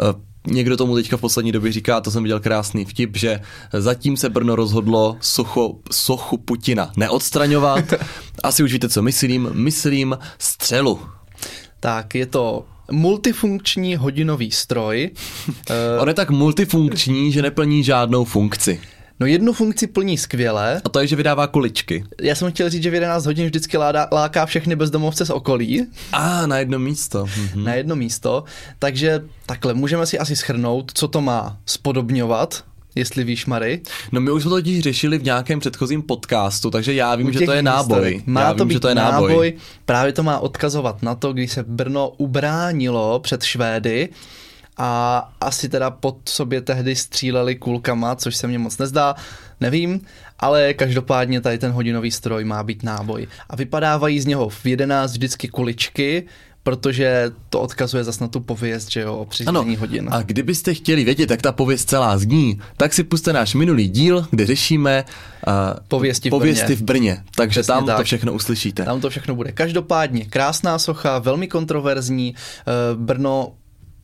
Eh, 0.00 0.14
někdo 0.46 0.76
tomu 0.76 0.94
teďka 0.94 1.16
v 1.16 1.20
poslední 1.20 1.52
době 1.52 1.72
říká, 1.72 2.00
to 2.00 2.10
jsem 2.10 2.22
viděl 2.22 2.40
krásný 2.40 2.84
vtip, 2.84 3.16
že 3.16 3.40
zatím 3.72 4.16
se 4.16 4.28
Brno 4.28 4.56
rozhodlo 4.56 5.16
sochu, 5.20 5.82
sochu 5.92 6.38
Putina 6.38 6.92
neodstraňovat. 6.96 7.84
Asi 8.42 8.62
už 8.62 8.72
víte, 8.72 8.88
co 8.88 9.02
myslím. 9.02 9.50
Myslím 9.52 10.18
střelu. 10.38 11.00
Tak 11.80 12.14
je 12.14 12.26
to 12.26 12.64
multifunkční 12.90 13.96
hodinový 13.96 14.50
stroj. 14.50 15.10
On 16.00 16.08
je 16.08 16.14
tak 16.14 16.30
multifunkční, 16.30 17.32
že 17.32 17.42
neplní 17.42 17.84
žádnou 17.84 18.24
funkci. 18.24 18.80
No 19.20 19.26
jednu 19.26 19.52
funkci 19.52 19.86
plní 19.86 20.18
skvěle. 20.18 20.80
A 20.84 20.88
to 20.88 21.00
je, 21.00 21.06
že 21.06 21.16
vydává 21.16 21.46
kuličky. 21.46 22.04
Já 22.20 22.34
jsem 22.34 22.50
chtěl 22.50 22.70
říct, 22.70 22.82
že 22.82 22.90
v 22.90 22.94
11 22.94 23.26
hodin 23.26 23.46
vždycky 23.46 23.76
láda, 23.76 24.08
láká 24.12 24.46
všechny 24.46 24.76
bezdomovce 24.76 25.26
z 25.26 25.30
okolí. 25.30 25.86
A 26.12 26.46
na 26.46 26.58
jedno 26.58 26.78
místo. 26.78 27.26
Mhm. 27.38 27.64
Na 27.64 27.74
jedno 27.74 27.96
místo. 27.96 28.44
Takže 28.78 29.24
takhle, 29.46 29.74
můžeme 29.74 30.06
si 30.06 30.18
asi 30.18 30.36
schrnout, 30.36 30.92
co 30.94 31.08
to 31.08 31.20
má 31.20 31.58
spodobňovat, 31.66 32.64
jestli 32.96 33.24
víš, 33.24 33.46
Mary. 33.46 33.80
No 34.12 34.20
my 34.20 34.30
už 34.30 34.42
jsme 34.42 34.48
to 34.48 34.56
totiž 34.56 34.80
řešili 34.80 35.18
v 35.18 35.24
nějakém 35.24 35.60
předchozím 35.60 36.02
podcastu, 36.02 36.70
takže 36.70 36.94
já 36.94 37.14
vím, 37.14 37.32
že 37.32 37.40
to 37.40 37.52
je 37.52 37.62
náboj. 37.62 38.22
Má 38.26 38.40
já 38.40 38.54
to 38.54 38.64
vím, 38.64 38.68
být 38.68 38.74
že 38.74 38.80
to 38.80 38.88
je 38.88 38.94
náboj. 38.94 39.30
náboj. 39.30 39.52
Právě 39.84 40.12
to 40.12 40.22
má 40.22 40.38
odkazovat 40.38 41.02
na 41.02 41.14
to, 41.14 41.32
když 41.32 41.52
se 41.52 41.62
Brno 41.62 42.08
ubránilo 42.08 43.20
před 43.20 43.42
Švédy, 43.42 44.08
a 44.76 45.32
asi 45.40 45.68
teda 45.68 45.90
pod 45.90 46.28
sobě 46.28 46.60
tehdy 46.60 46.96
stříleli 46.96 47.54
kulkama, 47.54 48.16
což 48.16 48.36
se 48.36 48.46
mně 48.46 48.58
moc 48.58 48.78
nezdá, 48.78 49.14
nevím, 49.60 50.00
ale 50.38 50.74
každopádně 50.74 51.40
tady 51.40 51.58
ten 51.58 51.72
hodinový 51.72 52.10
stroj 52.10 52.44
má 52.44 52.62
být 52.62 52.82
náboj. 52.82 53.26
A 53.48 53.56
vypadávají 53.56 54.20
z 54.20 54.26
něho 54.26 54.48
v 54.48 54.66
11 54.66 55.12
vždycky 55.12 55.48
kuličky, 55.48 56.26
protože 56.66 57.30
to 57.50 57.60
odkazuje 57.60 58.04
zase 58.04 58.24
na 58.24 58.28
tu 58.28 58.40
pověst, 58.40 58.90
že 58.90 59.00
jo, 59.00 59.16
o 59.16 59.24
přiřízení 59.24 59.76
hodin. 59.76 60.08
A 60.10 60.22
kdybyste 60.22 60.74
chtěli 60.74 61.04
vědět, 61.04 61.30
jak 61.30 61.42
ta 61.42 61.52
pověst 61.52 61.88
celá 61.88 62.18
zní, 62.18 62.60
tak 62.76 62.92
si 62.92 63.04
puste 63.04 63.32
náš 63.32 63.54
minulý 63.54 63.88
díl, 63.88 64.26
kde 64.30 64.46
řešíme 64.46 65.04
uh, 65.46 65.52
pověsti, 65.88 66.28
v, 66.28 66.30
pověsti 66.30 66.64
Brně. 66.64 66.76
v 66.76 66.82
Brně. 66.82 67.24
Takže 67.36 67.60
Přesně 67.60 67.74
tam 67.74 67.86
tak. 67.86 67.96
to 67.96 68.04
všechno 68.04 68.32
uslyšíte. 68.32 68.84
Tam 68.84 69.00
to 69.00 69.10
všechno 69.10 69.34
bude. 69.34 69.52
Každopádně 69.52 70.24
krásná 70.24 70.78
socha, 70.78 71.18
velmi 71.18 71.48
kontroverzní. 71.48 72.34
Uh, 72.34 73.02
Brno 73.02 73.52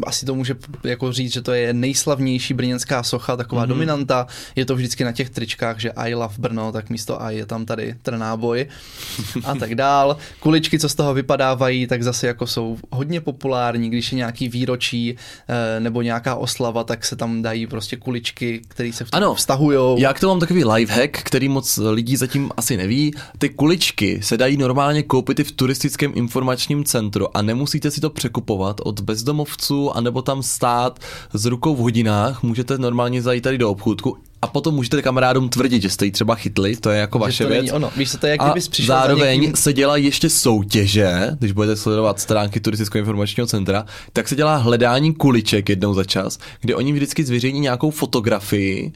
asi 0.06 0.26
to 0.26 0.34
může 0.34 0.56
jako 0.84 1.12
říct, 1.12 1.32
že 1.32 1.42
to 1.42 1.52
je 1.52 1.72
nejslavnější 1.72 2.54
brněnská 2.54 3.02
socha, 3.02 3.36
taková 3.36 3.64
mm-hmm. 3.64 3.68
dominanta. 3.68 4.26
Je 4.56 4.64
to 4.64 4.76
vždycky 4.76 5.04
na 5.04 5.12
těch 5.12 5.30
tričkách, 5.30 5.80
že 5.80 5.90
I 5.90 6.14
love 6.14 6.34
Brno, 6.38 6.72
tak 6.72 6.90
místo 6.90 7.22
I 7.22 7.36
je 7.36 7.46
tam 7.46 7.66
tady 7.66 7.94
trnáboj 8.02 8.66
a 9.44 9.54
tak 9.54 9.74
dál. 9.74 10.16
Kuličky, 10.40 10.78
co 10.78 10.88
z 10.88 10.94
toho 10.94 11.14
vypadávají, 11.14 11.86
tak 11.86 12.02
zase 12.02 12.26
jako 12.26 12.46
jsou 12.46 12.78
hodně 12.90 13.20
populární, 13.20 13.90
když 13.90 14.12
je 14.12 14.16
nějaký 14.16 14.48
výročí 14.48 15.16
eh, 15.48 15.80
nebo 15.80 16.02
nějaká 16.02 16.34
oslava, 16.34 16.84
tak 16.84 17.04
se 17.04 17.16
tam 17.16 17.42
dají 17.42 17.66
prostě 17.66 17.96
kuličky, 17.96 18.60
které 18.68 18.92
se 18.92 19.04
ano, 19.12 19.34
vztahují. 19.34 20.00
Já 20.00 20.12
k 20.12 20.20
tomu 20.20 20.30
mám 20.30 20.40
takový 20.40 20.64
lifehack, 20.64 21.22
který 21.22 21.48
moc 21.48 21.78
lidí 21.90 22.16
zatím 22.16 22.50
asi 22.56 22.76
neví. 22.76 23.14
Ty 23.38 23.48
kuličky 23.48 24.22
se 24.22 24.36
dají 24.36 24.56
normálně 24.56 25.02
koupit 25.02 25.40
i 25.40 25.44
v 25.44 25.52
turistickém 25.52 26.12
informačním 26.14 26.84
centru 26.84 27.36
a 27.36 27.42
nemusíte 27.42 27.90
si 27.90 28.00
to 28.00 28.10
překupovat 28.10 28.80
od 28.84 29.00
bezdomovců 29.00 29.81
anebo 29.90 30.22
tam 30.22 30.42
stát 30.42 30.98
s 31.32 31.44
rukou 31.44 31.76
v 31.76 31.78
hodinách, 31.78 32.42
můžete 32.42 32.78
normálně 32.78 33.22
zajít 33.22 33.44
tady 33.44 33.58
do 33.58 33.70
obchůdku 33.70 34.16
a 34.42 34.46
potom 34.46 34.74
můžete 34.74 35.02
kamarádům 35.02 35.48
tvrdit, 35.48 35.82
že 35.82 35.90
jste 35.90 36.04
ji 36.04 36.10
třeba 36.10 36.34
chytli, 36.34 36.76
to 36.76 36.90
je 36.90 37.00
jako 37.00 37.18
že 37.18 37.22
vaše 37.22 37.46
věc. 37.46 37.72
Ono. 37.72 37.90
Víš, 37.96 38.16
to 38.20 38.26
je, 38.26 38.30
jak 38.30 38.42
a 38.42 38.54
přišel 38.70 38.96
zároveň 38.96 39.40
někým... 39.40 39.56
se 39.56 39.72
dělá 39.72 39.96
ještě 39.96 40.30
soutěže, 40.30 41.30
když 41.38 41.52
budete 41.52 41.76
sledovat 41.76 42.20
stránky 42.20 42.60
turistického 42.60 43.00
informačního 43.00 43.46
centra, 43.46 43.84
tak 44.12 44.28
se 44.28 44.36
dělá 44.36 44.56
hledání 44.56 45.14
kuliček 45.14 45.68
jednou 45.68 45.94
za 45.94 46.04
čas, 46.04 46.38
kde 46.60 46.74
oni 46.74 46.92
vždycky 46.92 47.24
zveřejní 47.24 47.60
nějakou 47.60 47.90
fotografii 47.90 48.92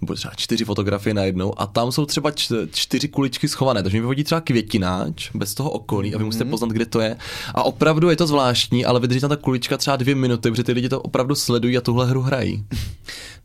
nebo 0.00 0.14
třeba 0.14 0.34
čtyři 0.36 0.64
fotografie 0.64 1.14
najednou 1.14 1.60
a 1.60 1.66
tam 1.66 1.92
jsou 1.92 2.06
třeba 2.06 2.30
čtyři 2.70 3.08
kuličky 3.08 3.48
schované, 3.48 3.82
takže 3.82 3.96
mi 3.96 4.00
vyhodí 4.00 4.24
třeba 4.24 4.40
květináč 4.40 5.30
bez 5.34 5.54
toho 5.54 5.70
okolí 5.70 6.14
a 6.14 6.18
vy 6.18 6.24
musíte 6.24 6.44
mhm. 6.44 6.50
poznat, 6.50 6.70
kde 6.70 6.86
to 6.86 7.00
je. 7.00 7.16
A 7.54 7.62
opravdu 7.62 8.10
je 8.10 8.16
to 8.16 8.26
zvláštní, 8.26 8.84
ale 8.84 9.00
vydrží 9.00 9.20
tam 9.20 9.30
ta 9.30 9.36
kulička 9.36 9.76
třeba 9.76 9.96
dvě 9.96 10.14
minuty, 10.14 10.50
protože 10.50 10.64
ty 10.64 10.72
lidi 10.72 10.88
to 10.88 11.00
opravdu 11.00 11.34
sledují 11.34 11.78
a 11.78 11.80
tuhle 11.80 12.06
hru 12.06 12.22
hrají. 12.22 12.64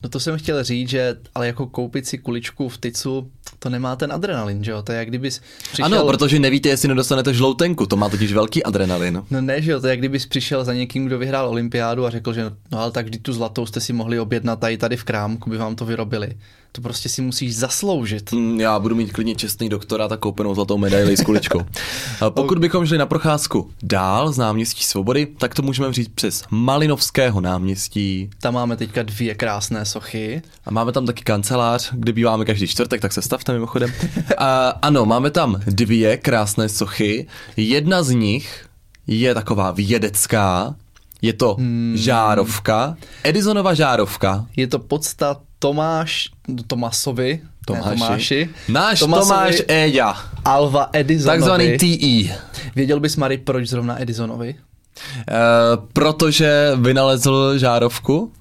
No 0.03 0.10
to 0.10 0.20
jsem 0.20 0.38
chtěl 0.38 0.63
říct, 0.63 0.89
že 0.89 1.15
ale 1.36 1.48
jako 1.48 1.67
koupit 1.67 2.08
si 2.08 2.17
kuličku 2.17 2.70
v 2.70 2.77
tycu, 2.77 3.31
to 3.63 3.69
nemá 3.69 3.95
ten 3.95 4.13
adrenalin, 4.13 4.63
že 4.63 4.71
jo? 4.71 4.81
To 4.81 4.91
je 4.91 4.97
jak 4.97 5.07
kdybys 5.07 5.41
přišel... 5.71 5.85
Ano, 5.85 6.05
protože 6.05 6.39
nevíte, 6.39 6.69
jestli 6.69 6.87
nedostanete 6.87 7.33
žloutenku, 7.33 7.85
to 7.85 7.95
má 7.95 8.09
totiž 8.09 8.33
velký 8.33 8.63
adrenalin. 8.63 9.23
No 9.31 9.41
ne, 9.41 9.61
že 9.61 9.71
jo, 9.71 9.79
to 9.79 9.87
je 9.87 9.91
jak 9.91 9.99
kdybys 9.99 10.25
přišel 10.25 10.63
za 10.63 10.73
někým, 10.73 11.05
kdo 11.05 11.19
vyhrál 11.19 11.49
olympiádu 11.49 12.05
a 12.05 12.09
řekl, 12.09 12.33
že 12.33 12.51
no 12.71 12.79
ale 12.79 12.91
tak 12.91 13.05
vždy 13.05 13.19
tu 13.19 13.33
zlatou 13.33 13.65
jste 13.65 13.79
si 13.79 13.93
mohli 13.93 14.19
objednat 14.19 14.59
tady, 14.59 14.77
tady 14.77 14.97
v 14.97 15.03
krámku, 15.03 15.49
by 15.49 15.57
vám 15.57 15.75
to 15.75 15.85
vyrobili. 15.85 16.37
To 16.73 16.81
prostě 16.81 17.09
si 17.09 17.21
musíš 17.21 17.55
zasloužit. 17.55 18.31
Mm, 18.31 18.59
já 18.59 18.79
budu 18.79 18.95
mít 18.95 19.11
klidně 19.11 19.35
čestný 19.35 19.69
doktorát 19.69 20.11
a 20.11 20.17
koupenou 20.17 20.55
zlatou 20.55 20.77
medaili 20.77 21.17
s 21.17 21.23
kuličkou. 21.23 21.61
Pokud 22.29 22.59
bychom 22.59 22.85
šli 22.85 22.97
na 22.97 23.05
procházku 23.05 23.71
dál 23.83 24.31
z 24.31 24.37
náměstí 24.37 24.83
Svobody, 24.83 25.25
tak 25.25 25.55
to 25.55 25.61
můžeme 25.61 25.93
říct 25.93 26.11
přes 26.15 26.43
Malinovského 26.49 27.41
náměstí. 27.41 28.29
Tam 28.41 28.53
máme 28.53 28.77
teďka 28.77 29.03
dvě 29.03 29.35
krásné 29.35 29.85
sochy. 29.85 30.41
A 30.65 30.71
máme 30.71 30.91
tam 30.91 31.05
taky 31.05 31.23
kancelář, 31.23 31.89
kde 31.93 32.13
býváme 32.13 32.45
každý 32.45 32.67
čtvrtek, 32.67 33.01
tak 33.01 33.13
se 33.13 33.21
stavte 33.21 33.53
mimochodem. 33.53 33.93
A, 34.37 34.69
ano, 34.69 35.05
máme 35.05 35.31
tam 35.31 35.61
dvě 35.65 36.17
krásné 36.17 36.69
sochy. 36.69 37.27
Jedna 37.57 38.03
z 38.03 38.09
nich 38.09 38.65
je 39.07 39.33
taková 39.33 39.71
vědecká, 39.71 40.75
je 41.21 41.33
to 41.33 41.53
hmm. 41.53 41.93
žárovka, 41.97 42.97
Edisonova 43.23 43.73
žárovka. 43.73 44.45
Je 44.55 44.67
to 44.67 44.79
podstat 44.79 45.41
Tomáš, 45.61 46.29
Tomasovi, 46.67 47.41
Tomáši. 47.65 47.89
Ne, 47.89 47.95
Tomáši. 47.95 48.49
Náš 48.69 48.99
Tomasovi, 48.99 49.29
Tomáš 49.29 49.55
Éďa. 49.67 50.17
Alva 50.45 50.89
Edisonovi. 50.93 51.39
Takzvaný 51.39 51.77
TE. 51.77 52.35
Věděl 52.75 52.99
bys, 52.99 53.15
Mary, 53.15 53.37
proč 53.37 53.69
zrovna 53.69 54.01
Edisonovi? 54.01 54.55
Uh, 54.55 55.85
protože 55.93 56.71
vynalezl 56.75 57.57
žárovku. 57.57 58.31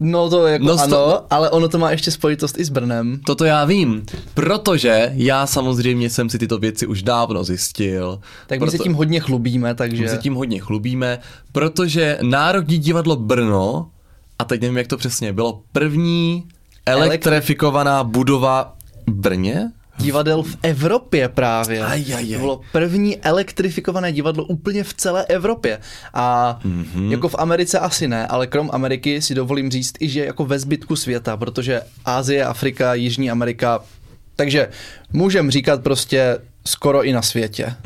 No 0.00 0.30
to 0.30 0.46
jako 0.46 0.64
no, 0.64 0.80
ano, 0.80 0.96
to... 0.96 1.26
ale 1.30 1.50
ono 1.50 1.68
to 1.68 1.78
má 1.78 1.90
ještě 1.90 2.10
spojitost 2.10 2.58
i 2.58 2.64
s 2.64 2.68
Brnem. 2.68 3.20
Toto 3.26 3.44
já 3.44 3.64
vím, 3.64 4.06
protože 4.34 5.12
já 5.14 5.46
samozřejmě 5.46 6.10
jsem 6.10 6.30
si 6.30 6.38
tyto 6.38 6.58
věci 6.58 6.86
už 6.86 7.02
dávno 7.02 7.44
zjistil. 7.44 8.20
Tak 8.46 8.58
proto... 8.58 8.72
my 8.72 8.78
se 8.78 8.82
tím 8.82 8.94
hodně 8.94 9.20
chlubíme, 9.20 9.74
takže... 9.74 10.02
My 10.02 10.08
se 10.08 10.18
tím 10.18 10.34
hodně 10.34 10.60
chlubíme, 10.60 11.18
protože 11.52 12.18
Národní 12.22 12.78
divadlo 12.78 13.16
Brno, 13.16 13.90
a 14.38 14.44
teď 14.44 14.60
nevím, 14.60 14.76
jak 14.76 14.86
to 14.86 14.96
přesně 14.96 15.32
bylo, 15.32 15.62
první 15.72 16.44
elektrifikovaná 16.86 18.04
budova 18.04 18.76
v 19.06 19.12
Brně? 19.12 19.70
divadel 20.00 20.42
v 20.42 20.56
Evropě 20.62 21.28
právě. 21.28 21.80
Aj, 21.84 22.04
aj, 22.14 22.14
aj. 22.16 22.32
To 22.32 22.38
bylo 22.38 22.60
první 22.72 23.20
elektrifikované 23.20 24.12
divadlo 24.12 24.44
úplně 24.44 24.84
v 24.84 24.94
celé 24.94 25.24
Evropě. 25.24 25.78
A 26.14 26.58
mm-hmm. 26.64 27.10
jako 27.10 27.28
v 27.28 27.34
Americe 27.38 27.78
asi 27.78 28.08
ne, 28.08 28.26
ale 28.26 28.46
krom 28.46 28.70
Ameriky 28.72 29.22
si 29.22 29.34
dovolím 29.34 29.70
říct 29.70 29.94
i, 30.00 30.08
že 30.08 30.24
jako 30.24 30.44
ve 30.44 30.58
zbytku 30.58 30.96
světa, 30.96 31.36
protože 31.36 31.82
Ázie, 32.04 32.44
Afrika, 32.44 32.94
Jižní 32.94 33.30
Amerika, 33.30 33.80
takže 34.36 34.68
můžem 35.12 35.50
říkat 35.50 35.82
prostě 35.82 36.38
skoro 36.66 37.04
i 37.04 37.12
na 37.12 37.22
světě. 37.22 37.74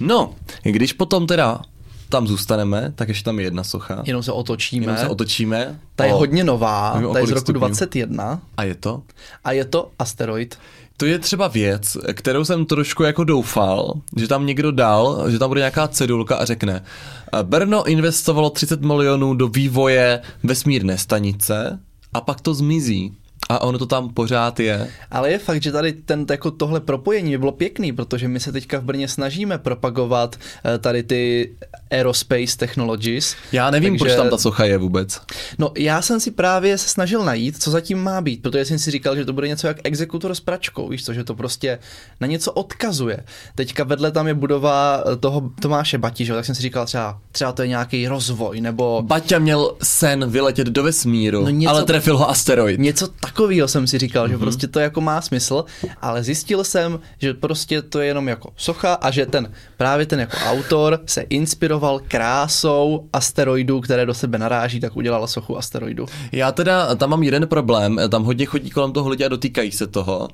No, 0.00 0.34
když 0.62 0.92
potom 0.92 1.26
teda 1.26 1.60
tam 2.08 2.26
zůstaneme, 2.26 2.92
tak 2.94 3.08
ještě 3.08 3.24
tam 3.24 3.38
je 3.38 3.44
jedna 3.46 3.64
socha. 3.64 4.02
Jenom 4.06 4.22
se 4.22 4.32
otočíme. 4.32 4.84
Jenom 4.86 4.96
se 4.98 5.08
otočíme. 5.08 5.80
Ta 5.96 6.04
je 6.04 6.14
o- 6.14 6.18
hodně 6.18 6.44
nová, 6.44 7.00
ta 7.12 7.18
je 7.18 7.26
z 7.26 7.30
roku 7.30 7.40
stupňů. 7.40 7.60
21 7.60 8.40
A 8.56 8.62
je 8.64 8.74
to? 8.74 9.02
a 9.44 9.52
je 9.52 9.64
to 9.64 9.90
asteroid. 9.98 10.58
To 10.96 11.06
je 11.06 11.18
třeba 11.18 11.48
věc, 11.48 11.96
kterou 12.12 12.44
jsem 12.44 12.66
trošku 12.66 13.02
jako 13.02 13.24
doufal, 13.24 13.92
že 14.16 14.28
tam 14.28 14.46
někdo 14.46 14.72
dal, 14.72 15.30
že 15.30 15.38
tam 15.38 15.50
bude 15.50 15.60
nějaká 15.60 15.88
cedulka 15.88 16.36
a 16.36 16.44
řekne 16.44 16.84
"Eh, 17.32 17.42
Brno 17.42 17.84
investovalo 17.84 18.50
30 18.50 18.80
milionů 18.80 19.34
do 19.34 19.48
vývoje 19.48 20.20
vesmírné 20.42 20.98
stanice 20.98 21.78
a 22.12 22.20
pak 22.20 22.40
to 22.40 22.54
zmizí. 22.54 23.12
A 23.48 23.62
ono 23.62 23.78
to 23.78 23.86
tam 23.86 24.08
pořád 24.08 24.60
je. 24.60 24.88
Ale 25.10 25.30
je 25.30 25.38
fakt, 25.38 25.62
že 25.62 25.72
tady 25.72 25.92
ten, 25.92 26.26
jako 26.30 26.50
tohle 26.50 26.80
propojení 26.80 27.30
by 27.30 27.38
bylo 27.38 27.52
pěkný, 27.52 27.92
protože 27.92 28.28
my 28.28 28.40
se 28.40 28.52
teďka 28.52 28.78
v 28.78 28.84
Brně 28.84 29.08
snažíme 29.08 29.58
propagovat 29.58 30.36
eh, 30.74 30.78
tady 30.78 31.02
ty 31.02 31.52
aerospace 31.90 32.56
technologies. 32.56 33.36
Já 33.52 33.70
nevím, 33.70 33.92
Takže- 33.92 34.04
proč 34.04 34.16
tam 34.16 34.28
ta 34.30 34.38
socha 34.38 34.64
je 34.64 34.78
vůbec. 34.78 35.20
No 35.58 35.70
já 35.78 36.02
jsem 36.02 36.20
si 36.20 36.30
právě 36.30 36.78
se 36.78 36.88
snažil 36.88 37.24
najít, 37.24 37.62
co 37.62 37.70
zatím 37.70 37.98
má 38.02 38.20
být, 38.20 38.42
protože 38.42 38.64
jsem 38.64 38.78
si 38.78 38.90
říkal, 38.90 39.16
že 39.16 39.24
to 39.24 39.32
bude 39.32 39.48
něco 39.48 39.66
jak 39.66 39.76
exekutor 39.84 40.34
s 40.34 40.40
pračkou, 40.40 40.88
víš 40.88 41.04
co, 41.04 41.12
že 41.14 41.24
to 41.24 41.34
prostě 41.34 41.78
na 42.20 42.26
něco 42.26 42.52
odkazuje. 42.52 43.24
Teďka 43.54 43.84
vedle 43.84 44.10
tam 44.10 44.28
je 44.28 44.34
budova 44.34 45.02
eh, 45.12 45.16
toho 45.16 45.50
Tomáše 45.60 45.98
Bati, 45.98 46.24
že? 46.24 46.32
tak 46.32 46.44
jsem 46.44 46.54
si 46.54 46.62
říkal 46.62 46.86
třeba, 46.86 47.18
třeba 47.32 47.52
to 47.52 47.62
je 47.62 47.68
nějaký 47.68 48.08
rozvoj, 48.08 48.60
nebo 48.60 49.02
Baťa 49.02 49.38
měl 49.38 49.74
sen 49.82 50.30
vyletět 50.30 50.66
do 50.68 50.82
vesmíru, 50.82 51.42
No 51.44 51.50
něco- 51.50 51.70
ale 51.70 51.84
trefil 51.84 52.18
ho 52.18 52.30
asteroid. 52.30 52.80
Něco 52.80 53.08
takového 53.34 53.68
jsem 53.68 53.86
si 53.86 53.98
říkal, 53.98 54.24
Mhm. 54.24 54.32
že 54.32 54.38
prostě 54.38 54.66
to 54.68 54.80
jako 54.80 55.00
má 55.00 55.20
smysl, 55.20 55.64
ale 56.02 56.22
zjistil 56.22 56.64
jsem, 56.64 57.00
že 57.18 57.34
prostě 57.34 57.82
to 57.82 58.00
je 58.00 58.06
jenom 58.06 58.28
jako 58.28 58.50
socha 58.56 58.94
a 58.94 59.10
že 59.10 59.26
ten 59.26 59.50
právě 59.76 60.06
ten 60.06 60.20
jako 60.20 60.36
autor 60.46 61.00
se 61.06 61.20
inspiroval 61.20 62.00
krásou 62.08 63.08
asteroidů, 63.12 63.80
které 63.80 64.06
do 64.06 64.14
sebe 64.14 64.38
naráží, 64.38 64.80
tak 64.80 64.96
udělal 64.96 65.26
sochu 65.26 65.58
asteroidu. 65.58 66.06
Já 66.32 66.52
teda 66.52 66.94
tam 66.94 67.10
mám 67.10 67.22
jeden 67.22 67.46
problém, 67.46 67.98
tam 68.08 68.24
hodně 68.24 68.46
chodí 68.46 68.70
kolem 68.70 68.92
toho 68.92 69.08
lidi 69.08 69.24
a 69.24 69.28
dotýkají 69.28 69.72
se 69.72 69.86
toho. 69.86 70.28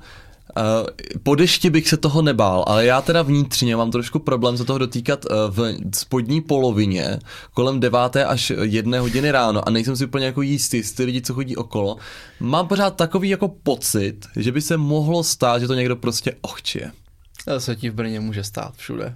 Uh, 0.57 0.87
po 1.23 1.35
dešti 1.35 1.69
bych 1.69 1.89
se 1.89 1.97
toho 1.97 2.21
nebál, 2.21 2.63
ale 2.67 2.85
já 2.85 3.01
teda 3.01 3.21
vnitřně 3.21 3.75
mám 3.75 3.91
trošku 3.91 4.19
problém 4.19 4.57
se 4.57 4.65
toho 4.65 4.79
dotýkat 4.79 5.25
uh, 5.25 5.31
v 5.55 5.79
spodní 5.95 6.41
polovině 6.41 7.19
kolem 7.53 7.79
deváté 7.79 8.25
až 8.25 8.51
jedné 8.61 8.99
hodiny 8.99 9.31
ráno 9.31 9.67
a 9.67 9.71
nejsem 9.71 9.95
si 9.95 10.05
úplně 10.05 10.25
jako 10.25 10.41
jistý, 10.41 10.77
jestli 10.77 10.95
ty 10.95 11.03
lidi, 11.03 11.21
co 11.21 11.33
chodí 11.33 11.55
okolo. 11.55 11.97
Mám 12.39 12.67
pořád 12.67 12.95
takový 12.95 13.29
jako 13.29 13.47
pocit, 13.47 14.27
že 14.35 14.51
by 14.51 14.61
se 14.61 14.77
mohlo 14.77 15.23
stát, 15.23 15.61
že 15.61 15.67
to 15.67 15.73
někdo 15.73 15.95
prostě 15.95 16.35
ochčije. 16.41 16.91
To 17.45 17.59
se 17.59 17.75
ti 17.75 17.89
v 17.89 17.93
Brně 17.93 18.19
může 18.19 18.43
stát 18.43 18.73
všude. 18.75 19.15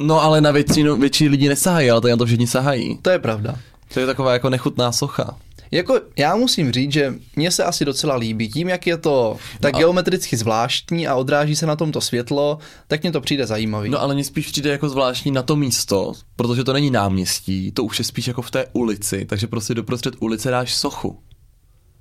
No 0.00 0.22
ale 0.22 0.40
na 0.40 0.50
většinu, 0.50 0.96
větší 0.96 1.28
lidi 1.28 1.48
nesahají, 1.48 1.90
ale 1.90 2.00
tady 2.00 2.10
na 2.10 2.16
to 2.16 2.26
všichni 2.26 2.46
sahají. 2.46 2.98
To 3.02 3.10
je 3.10 3.18
pravda. 3.18 3.56
To 3.94 4.00
je 4.00 4.06
taková 4.06 4.32
jako 4.32 4.50
nechutná 4.50 4.92
socha. 4.92 5.36
Jako 5.70 6.00
já 6.18 6.36
musím 6.36 6.72
říct, 6.72 6.92
že 6.92 7.14
mně 7.36 7.50
se 7.50 7.64
asi 7.64 7.84
docela 7.84 8.16
líbí. 8.16 8.48
Tím, 8.48 8.68
jak 8.68 8.86
je 8.86 8.96
to 8.96 9.36
tak 9.60 9.72
No 9.72 9.76
a- 9.78 9.80
geometricky 9.80 10.36
zvláštní 10.36 11.08
a 11.08 11.14
odráží 11.14 11.56
se 11.56 11.66
na 11.66 11.76
tomto 11.76 12.00
světlo, 12.00 12.58
tak 12.88 13.02
mně 13.02 13.12
to 13.12 13.20
přijde 13.20 13.46
zajímavý. 13.46 13.90
No 13.90 14.00
ale 14.02 14.14
mně 14.14 14.24
spíš 14.24 14.46
přijde 14.46 14.70
jako 14.70 14.88
zvláštní 14.88 15.30
na 15.30 15.42
to 15.42 15.56
místo, 15.56 16.12
protože 16.36 16.64
to 16.64 16.72
není 16.72 16.90
náměstí, 16.90 17.72
to 17.72 17.84
už 17.84 17.98
je 17.98 18.04
spíš 18.04 18.26
jako 18.26 18.42
v 18.42 18.50
té 18.50 18.66
ulici, 18.72 19.24
takže 19.24 19.46
prostě 19.46 19.74
doprostřed 19.74 20.14
ulice 20.20 20.50
dáš 20.50 20.74
sochu. 20.74 21.18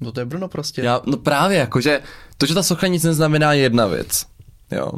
no 0.01 0.11
to 0.11 0.19
je 0.19 0.25
Brno 0.25 0.47
prostě. 0.47 0.81
Já, 0.81 1.01
no 1.05 1.17
právě, 1.17 1.57
jakože 1.57 2.01
to, 2.37 2.45
že 2.45 2.53
ta 2.53 2.63
socha 2.63 2.87
nic 2.87 3.03
neznamená 3.03 3.53
je 3.53 3.61
jedna 3.61 3.87
věc. 3.87 4.25
Jo. 4.75 4.91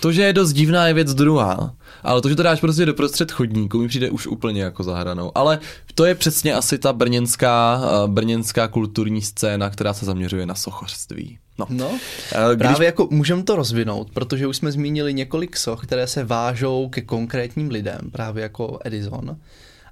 To, 0.00 0.12
že 0.12 0.22
je 0.22 0.32
dost 0.32 0.52
divná, 0.52 0.86
je 0.88 0.94
věc 0.94 1.14
druhá. 1.14 1.74
Ale 2.02 2.20
to, 2.20 2.28
že 2.28 2.36
to 2.36 2.42
dáš 2.42 2.60
prostě 2.60 2.86
doprostřed 2.86 3.32
chodníku, 3.32 3.78
mi 3.78 3.88
přijde 3.88 4.10
už 4.10 4.26
úplně 4.26 4.62
jako 4.62 4.82
zahranou. 4.82 5.32
Ale 5.34 5.58
to 5.94 6.04
je 6.04 6.14
přesně 6.14 6.54
asi 6.54 6.78
ta 6.78 6.92
brněnská, 6.92 7.82
eh, 7.84 8.08
brněnská 8.08 8.68
kulturní 8.68 9.22
scéna, 9.22 9.70
která 9.70 9.94
se 9.94 10.06
zaměřuje 10.06 10.46
na 10.46 10.54
sochařství. 10.54 11.38
No. 11.58 11.66
No, 11.68 11.90
Eh, 12.32 12.56
Když 12.56 12.68
Právě 12.68 12.86
jako 12.86 13.08
můžeme 13.10 13.42
to 13.42 13.56
rozvinout, 13.56 14.10
protože 14.10 14.46
už 14.46 14.56
jsme 14.56 14.72
zmínili 14.72 15.14
několik 15.14 15.56
soch, 15.56 15.86
které 15.86 16.06
se 16.06 16.24
vážou 16.24 16.88
ke 16.88 17.00
konkrétním 17.00 17.70
lidem, 17.70 18.00
právě 18.12 18.42
jako 18.42 18.78
Edison. 18.84 19.36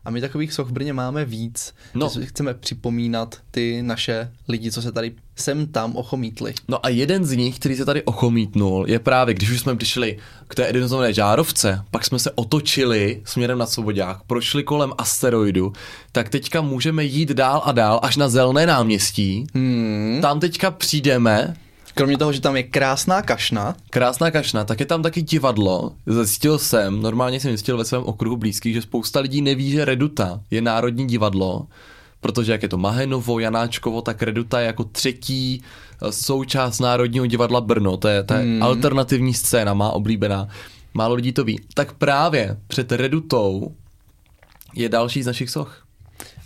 A 0.04 0.10
my 0.10 0.20
takových 0.20 0.52
soch 0.52 0.68
v 0.68 0.72
Brně 0.72 0.92
máme 0.92 1.24
víc. 1.24 1.74
No. 1.94 2.10
Chceme 2.24 2.54
připomínat 2.54 3.38
ty 3.50 3.82
naše 3.82 4.32
lidi, 4.48 4.72
co 4.72 4.82
se 4.82 4.92
tady 4.92 5.12
sem 5.36 5.66
tam 5.66 5.96
ochomítli. 5.96 6.54
No 6.68 6.86
a 6.86 6.88
jeden 6.88 7.24
z 7.24 7.32
nich, 7.32 7.58
který 7.58 7.76
se 7.76 7.84
tady 7.84 8.02
ochomítnul, 8.02 8.84
je 8.88 8.98
právě, 8.98 9.34
když 9.34 9.50
už 9.50 9.60
jsme 9.60 9.76
přišli 9.76 10.18
k 10.48 10.54
té 10.54 10.68
Edisonové 10.68 11.12
žárovce, 11.12 11.84
pak 11.90 12.04
jsme 12.04 12.18
se 12.18 12.30
otočili 12.30 13.22
směrem 13.24 13.58
na 13.58 13.66
Svobodák, 13.66 14.22
prošli 14.26 14.62
kolem 14.62 14.92
asteroidu, 14.98 15.72
tak 16.12 16.28
teďka 16.28 16.60
můžeme 16.60 17.04
jít 17.04 17.28
dál 17.28 17.62
a 17.64 17.72
dál 17.72 18.00
až 18.02 18.16
na 18.16 18.28
Zelené 18.28 18.66
náměstí. 18.66 19.46
Hmm. 19.54 20.18
Tam 20.22 20.40
teďka 20.40 20.70
přijdeme, 20.70 21.56
Kromě 22.00 22.18
toho, 22.18 22.32
že 22.32 22.40
tam 22.40 22.56
je 22.56 22.62
krásná 22.62 23.22
kašna, 23.22 23.76
krásná 23.90 24.30
kašna, 24.30 24.64
tak 24.64 24.80
je 24.80 24.86
tam 24.86 25.02
taky 25.02 25.22
divadlo. 25.22 25.92
Zjistil 26.06 26.58
jsem, 26.58 27.02
normálně 27.02 27.40
jsem 27.40 27.50
zjistil 27.50 27.76
ve 27.76 27.84
svém 27.84 28.02
okruhu 28.02 28.36
blízkých, 28.36 28.74
že 28.74 28.82
spousta 28.82 29.20
lidí 29.20 29.42
neví, 29.42 29.70
že 29.70 29.84
Reduta 29.84 30.40
je 30.50 30.62
národní 30.62 31.06
divadlo, 31.06 31.66
protože 32.20 32.52
jak 32.52 32.62
je 32.62 32.68
to 32.68 32.78
Mahenovo, 32.78 33.38
Janáčkovo, 33.38 34.02
tak 34.02 34.22
Reduta 34.22 34.60
je 34.60 34.66
jako 34.66 34.84
třetí 34.84 35.62
eh, 35.62 36.12
součást 36.12 36.80
Národního 36.80 37.26
divadla 37.26 37.60
Brno. 37.60 37.96
To 37.96 38.08
je, 38.08 38.22
to 38.22 38.34
je 38.34 38.40
hmm. 38.40 38.62
alternativní 38.62 39.34
scéna, 39.34 39.74
má 39.74 39.90
oblíbená. 39.90 40.48
Málo 40.94 41.14
lidí 41.14 41.32
to 41.32 41.44
ví. 41.44 41.60
Tak 41.74 41.92
právě 41.92 42.56
před 42.66 42.92
Redutou 42.92 43.74
je 44.74 44.88
další 44.88 45.22
z 45.22 45.26
našich 45.26 45.50
soch. 45.50 45.84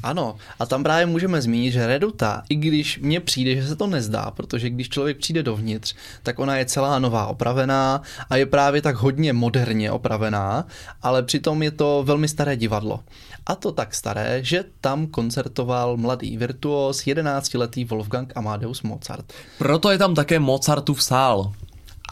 Ano, 0.05 0.37
a 0.59 0.67
tam 0.67 0.83
právě 0.83 1.07
můžeme 1.07 1.43
zmínit, 1.43 1.71
že 1.71 1.87
Reduta, 1.87 2.43
i 2.49 2.55
když 2.57 2.99
mně 2.99 3.21
přijde, 3.21 3.62
že 3.62 3.69
se 3.69 3.77
to 3.77 3.87
nezdá, 3.87 4.31
protože 4.31 4.71
když 4.71 4.88
člověk 4.88 5.19
přijde 5.19 5.43
dovnitř, 5.43 5.95
tak 6.23 6.38
ona 6.38 6.57
je 6.57 6.64
celá 6.64 6.99
nová 6.99 7.27
opravená 7.27 8.03
a 8.31 8.37
je 8.37 8.47
právě 8.47 8.83
tak 8.83 8.97
hodně 8.97 9.33
moderně 9.33 9.90
opravená, 9.90 10.67
ale 11.03 11.23
přitom 11.23 11.62
je 11.62 11.71
to 11.71 12.03
velmi 12.07 12.29
staré 12.29 12.57
divadlo. 12.57 13.01
A 13.47 13.55
to 13.55 13.73
tak 13.73 13.95
staré, 13.95 14.38
že 14.45 14.64
tam 14.81 15.07
koncertoval 15.07 15.97
mladý 15.97 16.37
virtuos, 16.37 17.01
11-letý 17.01 17.85
Wolfgang 17.85 18.33
Amadeus 18.37 18.83
Mozart. 18.83 19.33
Proto 19.59 19.90
je 19.90 19.99
tam 19.99 20.14
také 20.14 20.38
Mozartův 20.38 21.03
sál. 21.03 21.53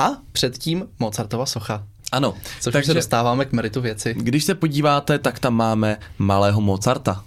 A 0.00 0.08
předtím 0.32 0.88
Mozartova 0.98 1.46
socha. 1.46 1.84
Ano, 2.12 2.34
Což 2.60 2.72
Takže... 2.72 2.86
se 2.86 2.94
dostáváme 2.94 3.44
k 3.44 3.52
meritu 3.52 3.80
věci. 3.80 4.14
když 4.18 4.44
se 4.44 4.54
podíváte, 4.54 5.18
tak 5.18 5.38
tam 5.38 5.54
máme 5.54 5.96
malého 6.18 6.60
Mozarta. 6.60 7.24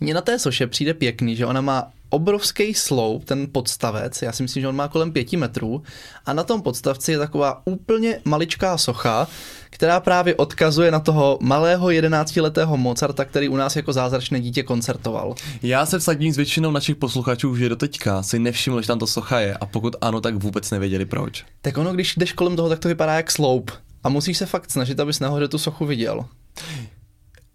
Mně 0.00 0.14
na 0.14 0.20
té 0.20 0.38
soše 0.38 0.66
přijde 0.66 0.94
pěkný, 0.94 1.36
že 1.36 1.46
ona 1.46 1.60
má 1.60 1.92
obrovský 2.10 2.74
sloup, 2.74 3.24
ten 3.24 3.46
podstavec, 3.52 4.22
já 4.22 4.32
si 4.32 4.42
myslím, 4.42 4.60
že 4.60 4.68
on 4.68 4.76
má 4.76 4.88
kolem 4.88 5.12
pěti 5.12 5.36
metrů 5.36 5.82
a 6.26 6.32
na 6.32 6.44
tom 6.44 6.62
podstavci 6.62 7.12
je 7.12 7.18
taková 7.18 7.62
úplně 7.64 8.20
maličká 8.24 8.78
socha, 8.78 9.28
která 9.70 10.00
právě 10.00 10.34
odkazuje 10.34 10.90
na 10.90 11.00
toho 11.00 11.38
malého 11.42 11.90
jedenáctiletého 11.90 12.76
Mozarta, 12.76 13.24
který 13.24 13.48
u 13.48 13.56
nás 13.56 13.76
jako 13.76 13.92
zázračné 13.92 14.40
dítě 14.40 14.62
koncertoval. 14.62 15.34
Já 15.62 15.86
se 15.86 15.98
vsadím 15.98 16.32
s 16.32 16.36
většinou 16.36 16.70
našich 16.70 16.96
posluchačů, 16.96 17.56
že 17.56 17.68
doteďka 17.68 18.22
si 18.22 18.38
nevšiml, 18.38 18.82
že 18.82 18.86
tam 18.86 18.98
to 18.98 19.06
socha 19.06 19.40
je 19.40 19.54
a 19.54 19.66
pokud 19.66 19.96
ano, 20.00 20.20
tak 20.20 20.34
vůbec 20.34 20.70
nevěděli 20.70 21.04
proč. 21.04 21.44
Tak 21.62 21.78
ono, 21.78 21.92
když 21.92 22.16
jdeš 22.16 22.32
kolem 22.32 22.56
toho, 22.56 22.68
tak 22.68 22.78
to 22.78 22.88
vypadá 22.88 23.14
jak 23.14 23.30
sloup 23.30 23.70
a 24.04 24.08
musíš 24.08 24.38
se 24.38 24.46
fakt 24.46 24.70
snažit, 24.70 25.00
abys 25.00 25.20
nahoře 25.20 25.48
tu 25.48 25.58
sochu 25.58 25.86
viděl. 25.86 26.24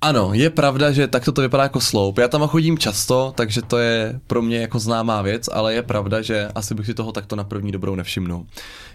Ano, 0.03 0.33
je 0.33 0.49
pravda, 0.49 0.91
že 0.91 1.07
takto 1.07 1.31
to 1.31 1.41
vypadá 1.41 1.63
jako 1.63 1.81
sloup. 1.81 2.17
Já 2.17 2.27
tam 2.27 2.47
chodím 2.47 2.77
často, 2.77 3.33
takže 3.37 3.61
to 3.61 3.77
je 3.77 4.19
pro 4.27 4.41
mě 4.41 4.57
jako 4.57 4.79
známá 4.79 5.21
věc, 5.21 5.49
ale 5.53 5.73
je 5.73 5.81
pravda, 5.81 6.21
že 6.21 6.47
asi 6.55 6.75
bych 6.75 6.85
si 6.85 6.93
toho 6.93 7.11
takto 7.11 7.35
na 7.35 7.43
první 7.43 7.71
dobrou 7.71 7.95
nevšimnul. 7.95 8.45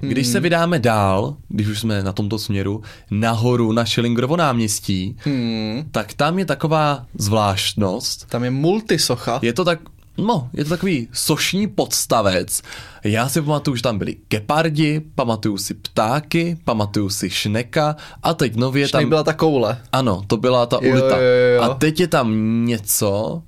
Když 0.00 0.26
se 0.26 0.40
vydáme 0.40 0.78
dál, 0.78 1.36
když 1.48 1.66
už 1.68 1.80
jsme 1.80 2.02
na 2.02 2.12
tomto 2.12 2.38
směru, 2.38 2.82
nahoru 3.10 3.72
na 3.72 3.86
Schillingrovo 3.86 4.36
náměstí, 4.36 5.16
Hmm, 5.24 5.84
tak 5.90 6.14
tam 6.14 6.38
je 6.38 6.44
taková 6.44 7.06
zvláštnost. 7.18 8.26
tam 8.28 8.44
je 8.44 8.50
multisocha. 8.50 9.38
Je 9.42 9.52
to 9.52 9.64
tak, 9.64 9.78
no, 10.18 10.48
je 10.52 10.64
to 10.64 10.70
takový 10.70 11.09
sošní 11.12 11.66
podstavec. 11.66 12.62
Já 13.05 13.29
si 13.29 13.42
pamatuju, 13.42 13.76
že 13.76 13.83
tam 13.83 13.98
byli 13.98 14.16
gepardi, 14.29 15.00
pamatuju 15.14 15.59
si 15.59 15.74
ptáky, 15.74 16.57
pamatuju 16.64 17.11
si 17.11 17.31
šneka 17.31 17.96
a 18.22 18.35
teď 18.35 18.57
nově 18.57 18.88
Tam 18.88 19.00
tam... 19.02 19.09
byla 19.09 19.22
ta 19.22 19.33
koule. 19.33 19.79
Ano, 19.92 20.22
to 20.26 20.37
byla 20.37 20.66
ta 20.66 20.79
Jo, 20.83 20.90
ulita. 20.92 21.16
jo, 21.16 21.22
jo, 21.22 21.55
jo. 21.57 21.62
A 21.62 21.74
teď 21.74 22.00
je 22.00 22.09
tam 22.09 22.35
něco, 22.66 23.42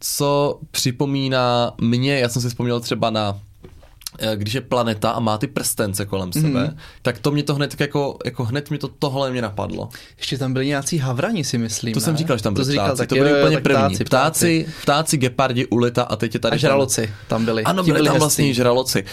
co 0.00 0.58
připomíná 0.70 1.72
mě, 1.80 2.18
já 2.18 2.28
jsem 2.28 2.42
si 2.42 2.48
vzpomněl 2.48 2.80
třeba 2.80 3.10
na 3.10 3.38
když 4.34 4.54
je 4.54 4.60
planeta 4.60 5.10
a 5.10 5.20
má 5.20 5.38
ty 5.38 5.46
prstence 5.46 6.06
kolem 6.06 6.30
Mhm. 6.34 6.42
sebe, 6.46 6.64
mm. 6.64 6.76
tak 7.02 7.18
to 7.18 7.30
mě 7.30 7.42
to 7.42 7.54
hned 7.54 7.80
jako, 7.80 8.18
jako 8.24 8.44
hned 8.44 8.70
mě 8.70 8.78
to 8.78 8.88
tohle 8.88 9.30
mě 9.30 9.42
napadlo. 9.42 9.88
Ještě 10.18 10.38
tam 10.38 10.52
byli 10.52 10.66
nějací 10.66 10.98
havrani, 10.98 11.44
si 11.44 11.58
myslím. 11.58 11.94
To 11.94 12.00
ne? 12.00 12.04
jsem 12.04 12.16
říkal, 12.16 12.36
že 12.36 12.42
tam 12.42 12.54
byli 12.54 12.64
to 12.64 12.66
jsi 12.66 12.72
říkal, 12.72 12.86
ptáci, 12.86 12.98
tak 12.98 13.08
to 13.08 13.14
byli 13.14 13.30
jo, 13.30 13.36
úplně 13.40 13.60
první. 13.60 13.78
Ptáci, 13.78 14.04
Ptáci, 14.04 14.66
ptáci, 14.82 15.16
gepardi, 15.16 15.66
ulita 15.66 16.02
a 16.02 16.16
teď 16.16 16.34
je 16.34 16.40
tady 16.40 16.54
A 16.54 16.56
žraloci 16.56 17.10
tam 17.28 17.44
byli. 17.44 17.62
Ano, 17.64 17.84
Ti 17.84 17.92
byli 17.92 18.04
tam 18.04 18.12
hezcí. 18.14 18.20
vlastně 18.20 18.48
i 18.48 18.54
žraloci. 18.54 19.04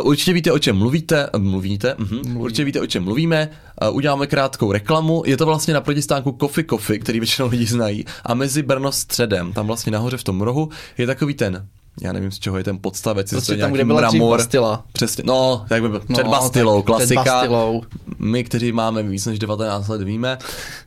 Uh, 0.00 0.08
určitě 0.08 0.32
víte, 0.32 0.52
o 0.52 0.58
čem 0.58 0.76
mluvíte. 0.76 1.28
Mluvíte? 1.38 1.94
Uh-huh. 1.98 2.36
Určitě 2.38 2.64
víte, 2.64 2.80
o 2.80 2.86
čem 2.86 3.04
mluvíme. 3.04 3.48
Uh, 3.88 3.96
uděláme 3.96 4.26
krátkou 4.26 4.72
reklamu. 4.72 5.22
Je 5.26 5.36
to 5.36 5.46
vlastně 5.46 5.74
na 5.74 5.80
protistánku 5.80 6.36
Coffee 6.40 6.64
Coffee, 6.64 6.98
který 6.98 7.20
většinou 7.20 7.48
lidi 7.48 7.66
znají. 7.66 8.04
A 8.24 8.34
mezi 8.34 8.62
Brno 8.62 8.92
středem, 8.92 9.52
tam 9.52 9.66
vlastně 9.66 9.92
nahoře 9.92 10.16
v 10.16 10.24
tom 10.24 10.40
rohu, 10.40 10.68
je 10.98 11.06
takový 11.06 11.34
ten 11.34 11.66
já 12.00 12.12
nevím, 12.12 12.30
z 12.30 12.38
čeho 12.38 12.58
je 12.58 12.64
ten 12.64 12.78
podstavec, 12.78 13.32
jestli 13.32 13.36
Prostě 13.36 13.52
to 13.52 13.56
je 13.56 13.60
tam, 13.60 13.72
kde 13.72 13.84
byla 13.84 14.00
mramor. 14.00 14.38
Bastila. 14.38 14.84
Přesně, 14.92 15.24
no, 15.26 15.64
tak 15.68 15.82
by 15.82 15.88
byl. 15.88 16.02
No, 16.08 16.16
Před 16.16 16.26
Bastilou, 16.26 16.82
tak 16.82 16.86
klasika. 16.86 17.22
Před 17.22 17.32
Bastilou. 17.32 17.82
My, 18.18 18.44
kteří 18.44 18.72
máme 18.72 19.02
víc 19.02 19.26
než 19.26 19.38
19 19.38 19.88
let, 19.88 20.02
víme. 20.02 20.38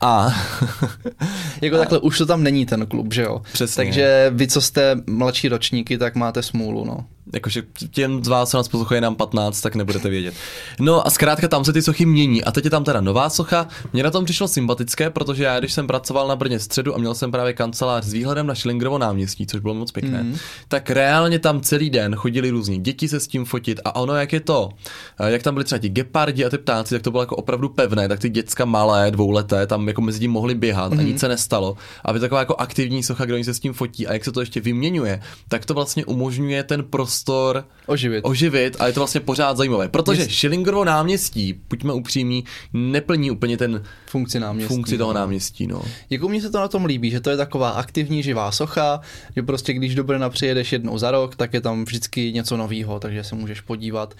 A 0.01 0.33
Jako 1.61 1.77
takhle, 1.77 1.99
už 1.99 2.17
to 2.17 2.25
tam 2.25 2.43
není 2.43 2.65
ten 2.65 2.85
klub, 2.85 3.13
že 3.13 3.23
jo? 3.23 3.41
Přesně. 3.53 3.83
Takže 3.83 4.31
vy, 4.35 4.47
co 4.47 4.61
jste 4.61 4.95
mladší 5.07 5.47
ročníky, 5.49 5.97
tak 5.97 6.15
máte 6.15 6.43
smůlu, 6.43 6.85
no. 6.85 7.05
Jakože 7.33 7.63
těm 7.91 8.23
z 8.23 8.27
vás, 8.27 8.49
co 8.49 8.57
nás 8.57 8.67
poslouchají 8.67 9.01
nám 9.01 9.15
15, 9.15 9.61
tak 9.61 9.75
nebudete 9.75 10.09
vědět. 10.09 10.33
No 10.79 11.07
a 11.07 11.09
zkrátka 11.09 11.47
tam 11.47 11.65
se 11.65 11.73
ty 11.73 11.81
sochy 11.81 12.05
mění 12.05 12.43
a 12.43 12.51
teď 12.51 12.63
je 12.63 12.69
tam 12.69 12.83
teda 12.83 13.01
nová 13.01 13.29
socha. 13.29 13.67
Mně 13.93 14.03
na 14.03 14.11
tom 14.11 14.25
přišlo 14.25 14.47
sympatické, 14.47 15.09
protože 15.09 15.43
já, 15.43 15.59
když 15.59 15.73
jsem 15.73 15.87
pracoval 15.87 16.27
na 16.27 16.35
Brně 16.35 16.59
středu 16.59 16.95
a 16.95 16.97
měl 16.97 17.15
jsem 17.15 17.31
právě 17.31 17.53
kancelář 17.53 18.05
s 18.05 18.13
výhledem 18.13 18.47
na 18.47 18.55
Šlingrovo 18.55 18.97
náměstí, 18.97 19.47
což 19.47 19.59
bylo 19.59 19.73
moc 19.73 19.91
pěkné, 19.91 20.23
mm. 20.23 20.37
tak 20.67 20.89
reálně 20.89 21.39
tam 21.39 21.61
celý 21.61 21.89
den 21.89 22.15
chodili 22.15 22.49
různí 22.49 22.79
děti 22.79 23.07
se 23.07 23.19
s 23.19 23.27
tím 23.27 23.45
fotit 23.45 23.79
a 23.85 23.95
ono, 23.95 24.15
jak 24.15 24.33
je 24.33 24.39
to, 24.39 24.69
eh, 25.19 25.31
jak 25.31 25.43
tam 25.43 25.53
byli 25.53 25.63
třeba 25.63 25.79
ti 25.79 25.89
gepardi 25.89 26.45
a 26.45 26.49
ty 26.49 26.57
ptáci, 26.57 26.95
tak 26.95 27.01
to 27.01 27.11
bylo 27.11 27.23
jako 27.23 27.35
opravdu 27.35 27.69
pevné, 27.69 28.07
tak 28.07 28.19
ty 28.19 28.29
děcka 28.29 28.65
malé, 28.65 29.11
dvouleté, 29.11 29.67
tam 29.67 29.87
jako 29.87 30.01
mezi 30.01 30.19
tím 30.19 30.31
mohli 30.31 30.55
běhat 30.55 30.93
mm. 30.93 30.99
a 30.99 31.01
nic 31.01 31.19
se 31.19 31.27
nestalo. 31.27 31.77
A 32.05 32.13
taková 32.13 32.39
jako 32.39 32.55
aktivní 32.55 33.03
socha, 33.03 33.25
kde 33.25 33.33
oni 33.33 33.43
se 33.43 33.53
s 33.53 33.59
tím 33.59 33.73
fotí 33.73 34.07
a 34.07 34.13
jak 34.13 34.25
se 34.25 34.31
to 34.31 34.39
ještě 34.39 34.61
vyměňuje, 34.61 35.21
tak 35.47 35.65
to 35.65 35.73
vlastně 35.73 36.05
umožňuje 36.05 36.63
ten 36.63 36.83
prostor 36.83 37.14
Oživit. 37.85 38.21
oživit 38.25 38.75
a 38.79 38.87
je 38.87 38.93
to 38.93 38.99
vlastně 38.99 39.21
pořád 39.21 39.57
zajímavé, 39.57 39.89
protože 39.89 40.21
Jest- 40.21 40.31
Schillingerovo 40.31 40.85
náměstí, 40.85 41.61
buďme 41.69 41.93
upřímní, 41.93 42.43
neplní 42.73 43.31
úplně 43.31 43.57
ten 43.57 43.83
Funkci 44.05 44.39
náměstí. 44.39 44.67
funkci 44.73 44.97
toho 44.97 45.13
no. 45.13 45.19
náměstí, 45.19 45.67
no. 45.67 45.81
Jako 46.09 46.29
mně 46.29 46.41
se 46.41 46.49
to 46.49 46.59
na 46.59 46.67
tom 46.67 46.85
líbí, 46.85 47.11
že 47.11 47.19
to 47.19 47.29
je 47.29 47.37
taková 47.37 47.69
aktivní 47.69 48.23
živá 48.23 48.51
socha, 48.51 49.01
že 49.35 49.43
prostě 49.43 49.73
když 49.73 49.95
do 49.95 50.03
Brna 50.03 50.29
přijedeš 50.29 50.71
jednou 50.71 50.97
za 50.97 51.11
rok, 51.11 51.35
tak 51.35 51.53
je 51.53 51.61
tam 51.61 51.85
vždycky 51.85 52.33
něco 52.33 52.57
nového, 52.57 52.99
takže 52.99 53.23
se 53.23 53.35
můžeš 53.35 53.61
podívat. 53.61 54.13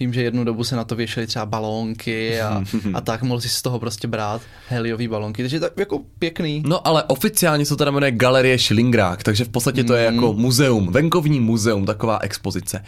Vím, 0.00 0.12
že 0.14 0.22
jednu 0.22 0.44
dobu 0.44 0.64
se 0.64 0.76
na 0.76 0.84
to 0.84 0.96
věšely 0.96 1.26
třeba 1.26 1.46
balónky 1.46 2.40
a, 2.40 2.62
a 2.94 3.00
tak 3.00 3.22
mohl 3.22 3.40
si 3.40 3.48
z 3.48 3.62
toho 3.62 3.78
prostě 3.78 4.08
brát 4.08 4.42
heliový 4.68 5.08
balónky, 5.08 5.42
takže 5.42 5.60
tak 5.60 5.72
jako 5.76 6.00
pěkný. 6.18 6.62
No 6.66 6.86
ale 6.86 7.02
oficiálně 7.02 7.64
se 7.64 7.68
to 7.68 7.76
teda 7.76 7.90
jmenuje 7.90 8.12
Galerie 8.12 8.58
Schillingrák, 8.58 9.22
takže 9.22 9.44
v 9.44 9.48
podstatě 9.48 9.84
to 9.84 9.94
je 9.94 10.04
jako 10.04 10.32
muzeum, 10.32 10.92
venkovní 10.92 11.40
muzeum, 11.40 11.86
taková 11.86 12.18
expozice. 12.18 12.84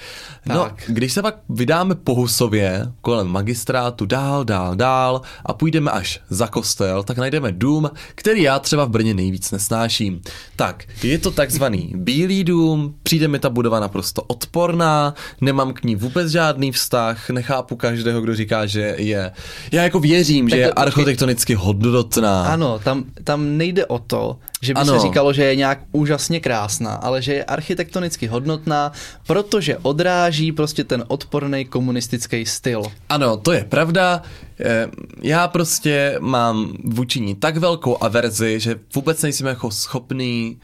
No, 0.46 0.54
Tak. 0.62 0.82
když 0.88 1.12
se 1.12 1.22
pak 1.22 1.36
vydáme 1.48 1.94
po 1.94 2.14
Husově 2.14 2.86
kolem 3.00 3.26
magistrátu 3.26 4.06
dál, 4.06 4.44
dál, 4.44 4.76
dál 4.76 5.22
a 5.46 5.52
půjdeme 5.52 5.90
až 5.90 6.20
za 6.30 6.46
kostel, 6.46 7.02
tak 7.02 7.18
najdeme 7.18 7.52
dům, 7.52 7.90
který 8.14 8.42
já 8.42 8.58
třeba 8.58 8.84
v 8.84 8.90
Brně 8.90 9.14
nejvíc 9.14 9.50
nesnáším. 9.50 10.20
Tak, 10.56 10.84
je 11.02 11.18
to 11.18 11.30
takzvaný 11.30 11.92
Bílý 11.96 12.44
dům, 12.44 12.94
přijde 13.02 13.28
mi 13.28 13.38
ta 13.38 13.50
budova 13.50 13.80
naprosto 13.80 14.22
odporná, 14.22 15.14
nemám 15.40 15.72
k 15.72 15.82
ní 15.82 15.96
vůbec 15.96 16.30
žádný 16.30 16.72
vztah, 16.72 16.99
nechápu 17.32 17.76
každého, 17.76 18.20
kdo 18.20 18.34
říká, 18.34 18.66
že 18.66 18.94
je. 18.98 19.32
Já 19.72 19.82
jako 19.82 20.00
věřím, 20.00 20.48
že 20.48 20.50
Tak 20.56 20.60
je 20.60 20.66
to- 20.68 20.72
počkej. 20.74 20.82
architektonicky 20.86 21.54
hodnotná. 21.54 22.42
Ano, 22.44 22.78
tam, 22.84 23.04
tam 23.24 23.56
nejde 23.56 23.86
o 23.86 23.98
to, 23.98 24.38
že 24.62 24.74
by 24.74 24.80
Ano. 24.80 24.92
se 25.00 25.06
říkalo, 25.06 25.32
že 25.32 25.44
je 25.44 25.56
nějak 25.56 25.78
úžasně 25.92 26.40
krásná, 26.40 26.94
ale 26.94 27.22
že 27.22 27.32
je 27.34 27.44
architektonicky 27.44 28.26
hodnotná, 28.26 28.92
protože 29.26 29.76
odráží 29.82 30.52
prostě 30.52 30.84
ten 30.84 31.04
odporný 31.08 31.64
komunistický 31.64 32.46
styl. 32.46 32.82
Ano, 33.08 33.36
to 33.36 33.52
je 33.52 33.64
pravda. 33.64 34.22
Eh, 34.60 34.86
Já 35.22 35.48
prostě 35.48 36.16
mám 36.20 36.72
vůči 36.84 37.20
ní 37.20 37.34
tak 37.34 37.56
velkou 37.56 38.02
averzi, 38.02 38.60
že 38.60 38.78
vůbec 38.94 39.22
nejsem 39.22 39.46
jako 39.46 39.70
schopný 39.70 40.58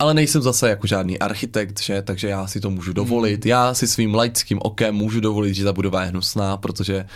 ale 0.00 0.14
nejsem 0.14 0.42
zase 0.42 0.68
jako 0.68 0.86
žádný 0.86 1.18
architekt, 1.18 1.80
že? 1.80 2.02
takže 2.02 2.28
já 2.28 2.46
si 2.46 2.60
to 2.60 2.70
můžu 2.70 2.92
dovolit. 2.92 3.46
Já 3.46 3.74
si 3.74 3.86
svým 3.86 4.14
laickým 4.14 4.58
okem 4.62 4.94
můžu 4.94 5.20
dovolit, 5.20 5.54
že 5.54 5.64
ta 5.64 5.72
budova 5.72 6.02
je 6.02 6.08
hnusná, 6.08 6.56
protože 6.56 7.06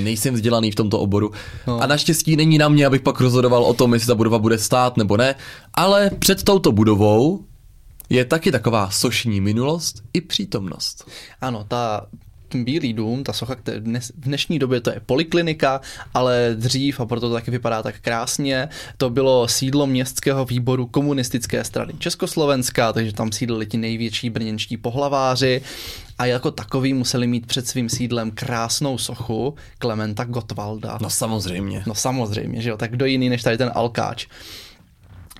nejsem 0.00 0.34
vzdělaný 0.34 0.70
v 0.70 0.74
tomto 0.74 1.00
oboru. 1.00 1.30
No. 1.66 1.80
A 1.80 1.86
naštěstí 1.86 2.36
není 2.36 2.58
na 2.58 2.68
mě, 2.68 2.86
abych 2.86 3.00
pak 3.00 3.20
rozhodoval 3.20 3.64
o 3.64 3.74
tom, 3.74 3.94
jestli 3.94 4.06
ta 4.06 4.14
budova 4.14 4.38
bude 4.38 4.58
stát 4.58 4.96
nebo 4.96 5.16
ne. 5.16 5.34
Ale 5.74 6.10
před 6.18 6.42
touto 6.42 6.72
budovou 6.72 7.44
je 8.10 8.24
taky 8.24 8.52
taková 8.52 8.90
sošní 8.90 9.40
minulost 9.40 10.02
i 10.12 10.20
přítomnost. 10.20 11.10
Ano, 11.40 11.64
ta 11.68 12.06
ten 12.52 12.64
Bílý 12.64 12.92
dům, 12.92 13.24
ta 13.24 13.32
socha, 13.32 13.54
které 13.54 13.80
dnes, 13.80 14.12
v 14.16 14.24
dnešní 14.24 14.58
době 14.58 14.80
to 14.80 14.90
je 14.90 15.00
poliklinika, 15.06 15.80
ale 16.14 16.50
dřív, 16.54 17.00
a 17.00 17.06
proto 17.06 17.28
to 17.28 17.34
taky 17.34 17.50
vypadá 17.50 17.82
tak 17.82 18.00
krásně, 18.00 18.68
to 18.96 19.10
bylo 19.10 19.48
sídlo 19.48 19.86
městského 19.86 20.44
výboru 20.44 20.86
komunistické 20.86 21.64
strany 21.64 21.92
Československa, 21.98 22.92
takže 22.92 23.12
tam 23.12 23.32
sídlili 23.32 23.66
ti 23.66 23.78
největší 23.78 24.30
brněnští 24.30 24.76
pohlaváři 24.76 25.62
a 26.18 26.26
jako 26.26 26.50
takový 26.50 26.94
museli 26.94 27.26
mít 27.26 27.46
před 27.46 27.66
svým 27.66 27.88
sídlem 27.88 28.30
krásnou 28.30 28.98
sochu 28.98 29.54
Klementa 29.78 30.24
Gottwalda. 30.24 30.98
No 31.02 31.10
samozřejmě. 31.10 31.82
No 31.86 31.94
samozřejmě, 31.94 32.62
že 32.62 32.70
jo, 32.70 32.76
tak 32.76 32.90
kdo 32.90 33.06
jiný 33.06 33.28
než 33.28 33.42
tady 33.42 33.58
ten 33.58 33.70
Alkáč. 33.74 34.26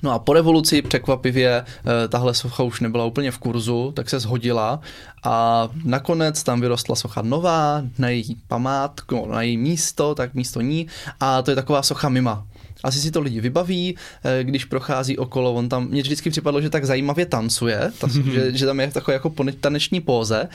No 0.03 0.13
a 0.13 0.19
po 0.19 0.33
revoluci 0.33 0.83
překvapivě 0.83 1.65
eh, 1.65 2.09
tahle 2.09 2.35
socha 2.35 2.63
už 2.63 2.81
nebyla 2.81 3.05
úplně 3.05 3.31
v 3.31 3.39
kurzu, 3.39 3.93
tak 3.97 4.11
se 4.11 4.21
zhodila 4.21 4.81
a 5.25 5.69
nakonec 5.85 6.43
tam 6.43 6.61
vyrostla 6.61 6.97
socha 6.97 7.23
nová 7.23 7.83
na 7.99 8.09
její 8.09 8.37
památku, 8.49 9.27
na 9.27 9.43
její 9.43 9.57
místo, 9.57 10.15
tak 10.15 10.35
místo 10.35 10.61
ní 10.61 10.87
a 11.21 11.43
to 11.43 11.51
je 11.51 11.55
taková 11.55 11.83
socha 11.83 12.09
Mima. 12.09 12.47
Asi 12.83 13.01
si 13.01 13.11
to 13.11 13.21
lidi 13.21 13.41
vybaví, 13.41 13.97
eh, 14.25 14.45
když 14.45 14.65
prochází 14.65 15.19
okolo, 15.19 15.55
on 15.55 15.69
tam, 15.69 15.89
mně 15.89 16.03
vždycky 16.03 16.31
připadlo, 16.31 16.61
že 16.61 16.71
tak 16.71 16.85
zajímavě 16.85 17.27
tancuje, 17.27 17.93
ta, 17.99 18.09
že, 18.33 18.57
že 18.57 18.67
tam 18.67 18.81
je 18.81 18.91
v 18.91 18.95
takové 18.95 19.15
jako 19.15 19.35
taneční 19.61 20.01
póze 20.01 20.49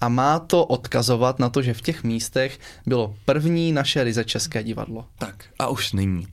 a 0.00 0.08
má 0.08 0.38
to 0.38 0.64
odkazovat 0.64 1.38
na 1.38 1.48
to, 1.48 1.62
že 1.62 1.74
v 1.74 1.82
těch 1.82 2.04
místech 2.04 2.58
bylo 2.86 3.14
první 3.24 3.72
naše 3.72 4.04
ryze 4.04 4.24
české 4.24 4.62
divadlo. 4.62 5.04
Tak 5.18 5.44
a 5.58 5.68
už 5.68 5.92
není. 5.92 6.26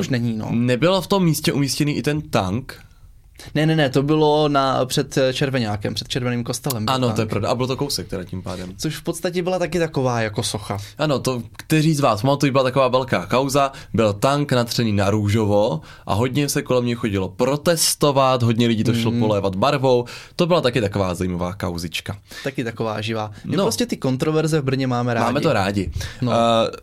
Už 0.00 0.08
není, 0.08 0.36
no. 0.36 0.48
Nebyl 0.52 1.00
v 1.00 1.06
tom 1.06 1.24
místě 1.24 1.52
umístěný 1.52 1.96
i 1.96 2.02
ten 2.02 2.22
tank? 2.22 2.85
Ne, 3.54 3.66
ne, 3.66 3.76
ne, 3.76 3.90
to 3.90 4.02
bylo 4.02 4.48
na, 4.48 4.84
před 4.84 5.18
Červenákem, 5.32 5.94
před 5.94 6.08
Červeným 6.08 6.44
kostelem. 6.44 6.84
Ano, 6.88 7.06
tank. 7.06 7.16
to 7.16 7.22
je 7.22 7.26
pravda. 7.26 7.48
A 7.48 7.54
byl 7.54 7.66
to 7.66 7.76
kousek 7.76 8.08
teda 8.08 8.24
tím 8.24 8.42
pádem. 8.42 8.72
Což 8.78 8.96
v 8.96 9.02
podstatě 9.02 9.42
byla 9.42 9.58
taky 9.58 9.78
taková 9.78 10.20
jako 10.20 10.42
socha. 10.42 10.78
Ano, 10.98 11.18
to 11.18 11.42
kteří 11.56 11.94
z 11.94 12.00
vás 12.00 12.22
pamatují, 12.22 12.52
byla 12.52 12.64
taková 12.64 12.88
velká 12.88 13.26
kauza, 13.26 13.72
byl 13.94 14.12
tank 14.12 14.52
natřený 14.52 14.92
na 14.92 15.10
růžovo 15.10 15.80
a 16.06 16.14
hodně 16.14 16.48
se 16.48 16.62
kolem 16.62 16.86
něj 16.86 16.94
chodilo 16.94 17.28
protestovat, 17.28 18.42
hodně 18.42 18.66
lidí 18.66 18.84
to 18.84 18.94
šlo 18.94 19.10
Mhm. 19.10 19.20
polévat 19.20 19.56
barvou, 19.56 20.04
to 20.36 20.46
byla 20.46 20.60
taky 20.60 20.80
taková 20.80 21.14
zajímavá 21.14 21.52
kauzička. 21.54 22.16
Taky 22.44 22.64
taková 22.64 23.00
živá. 23.00 23.30
My 23.44 23.56
No. 23.56 23.62
prostě 23.64 23.86
ty 23.86 23.96
kontroverze 23.96 24.60
v 24.60 24.64
Brně 24.64 24.86
máme 24.86 25.14
rádi. 25.14 25.24
Máme 25.24 25.40
to 25.40 25.52
rádi. 25.52 25.90
No. 26.22 26.30
Uh, 26.32 26.36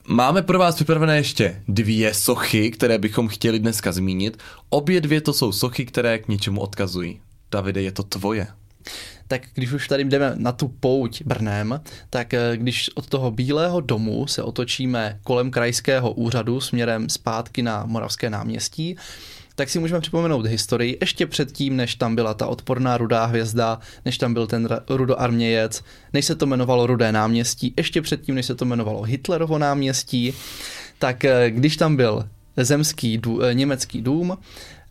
máme 0.07 0.41
pro 0.41 0.59
vás 0.59 0.75
připravené 0.75 1.17
ještě 1.17 1.61
dvě 1.67 2.13
sochy, 2.13 2.71
které 2.71 2.97
bychom 2.97 3.27
chtěli 3.27 3.59
dneska 3.59 3.91
zmínit. 3.91 4.37
Obě 4.69 5.01
dvě 5.01 5.21
to 5.21 5.33
jsou 5.33 5.51
sochy, 5.51 5.85
které 5.85 6.17
k 6.19 6.27
něčemu 6.27 6.42
odkazují. 6.51 7.21
Davide, 7.51 7.81
je 7.81 7.91
to 7.91 8.03
tvoje. 8.03 8.47
Tak 9.27 9.41
když 9.53 9.71
už 9.71 9.87
tady 9.87 10.03
jdeme 10.03 10.33
na 10.35 10.51
tu 10.51 10.67
pouť 10.67 11.21
Brnem, 11.25 11.81
tak 12.09 12.33
eh, 12.33 12.57
když 12.57 12.89
od 12.95 13.07
toho 13.09 13.31
Bílého 13.31 13.81
domu 13.81 14.27
se 14.27 14.43
otočíme 14.43 15.19
kolem 15.23 15.51
krajského 15.51 16.11
úřadu 16.11 16.61
směrem 16.61 17.09
zpátky 17.09 17.63
na 17.63 17.83
Moravské 17.85 18.29
náměstí, 18.29 18.95
tak 19.55 19.69
si 19.69 19.79
můžeme 19.79 20.01
připomenout 20.01 20.45
historii 20.45 20.97
ještě 21.01 21.27
předtím, 21.27 21.75
než 21.75 21.95
tam 21.95 22.15
byla 22.15 22.33
ta 22.33 22.47
odporná 22.47 22.97
rudá 22.97 23.25
hvězda, 23.25 23.79
než 24.05 24.17
tam 24.17 24.33
byl 24.33 24.47
ten 24.47 24.69
rudoarmějec, 24.89 25.83
než 26.13 26.25
se 26.25 26.35
to 26.35 26.45
jmenovalo 26.45 26.87
Rudé 26.87 27.11
náměstí, 27.11 27.73
ještě 27.77 28.01
předtím, 28.01 28.35
než 28.35 28.45
se 28.45 28.55
to 28.55 28.65
jmenovalo 28.65 29.01
Hitlerovo 29.01 29.57
náměstí, 29.57 30.33
tak 30.99 31.25
eh, 31.25 31.51
když 31.51 31.77
tam 31.77 31.95
byl 31.95 32.29
zemský 32.57 33.17
dů, 33.17 33.43
eh, 33.43 33.53
německý 33.53 34.01
dům, 34.01 34.37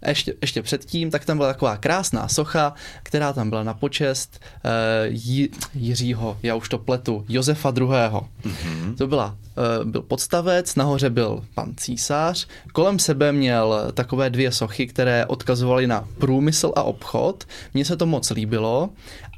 ještě, 0.08 0.34
ještě 0.40 0.62
předtím, 0.62 1.10
tak 1.10 1.24
tam 1.24 1.36
byla 1.36 1.52
taková 1.52 1.76
krásná 1.76 2.28
socha, 2.28 2.74
která 3.02 3.32
tam 3.32 3.50
byla 3.50 3.62
na 3.62 3.74
počest 3.74 4.40
uh, 4.64 4.70
Jí, 5.08 5.48
Jiřího, 5.74 6.38
já 6.42 6.54
už 6.54 6.68
to 6.68 6.78
pletu, 6.78 7.24
Josefa 7.28 7.72
II. 7.76 7.86
Mm-hmm. 7.86 8.96
To 8.98 9.06
byla, 9.06 9.36
uh, 9.80 9.90
byl 9.90 10.02
podstavec, 10.02 10.74
nahoře 10.74 11.10
byl 11.10 11.44
pan 11.54 11.72
císař, 11.76 12.46
kolem 12.72 12.98
sebe 12.98 13.32
měl 13.32 13.90
takové 13.94 14.30
dvě 14.30 14.52
sochy, 14.52 14.86
které 14.86 15.26
odkazovaly 15.26 15.86
na 15.86 16.08
průmysl 16.18 16.72
a 16.76 16.82
obchod. 16.82 17.44
Mně 17.74 17.84
se 17.84 17.96
to 17.96 18.06
moc 18.06 18.30
líbilo, 18.30 18.90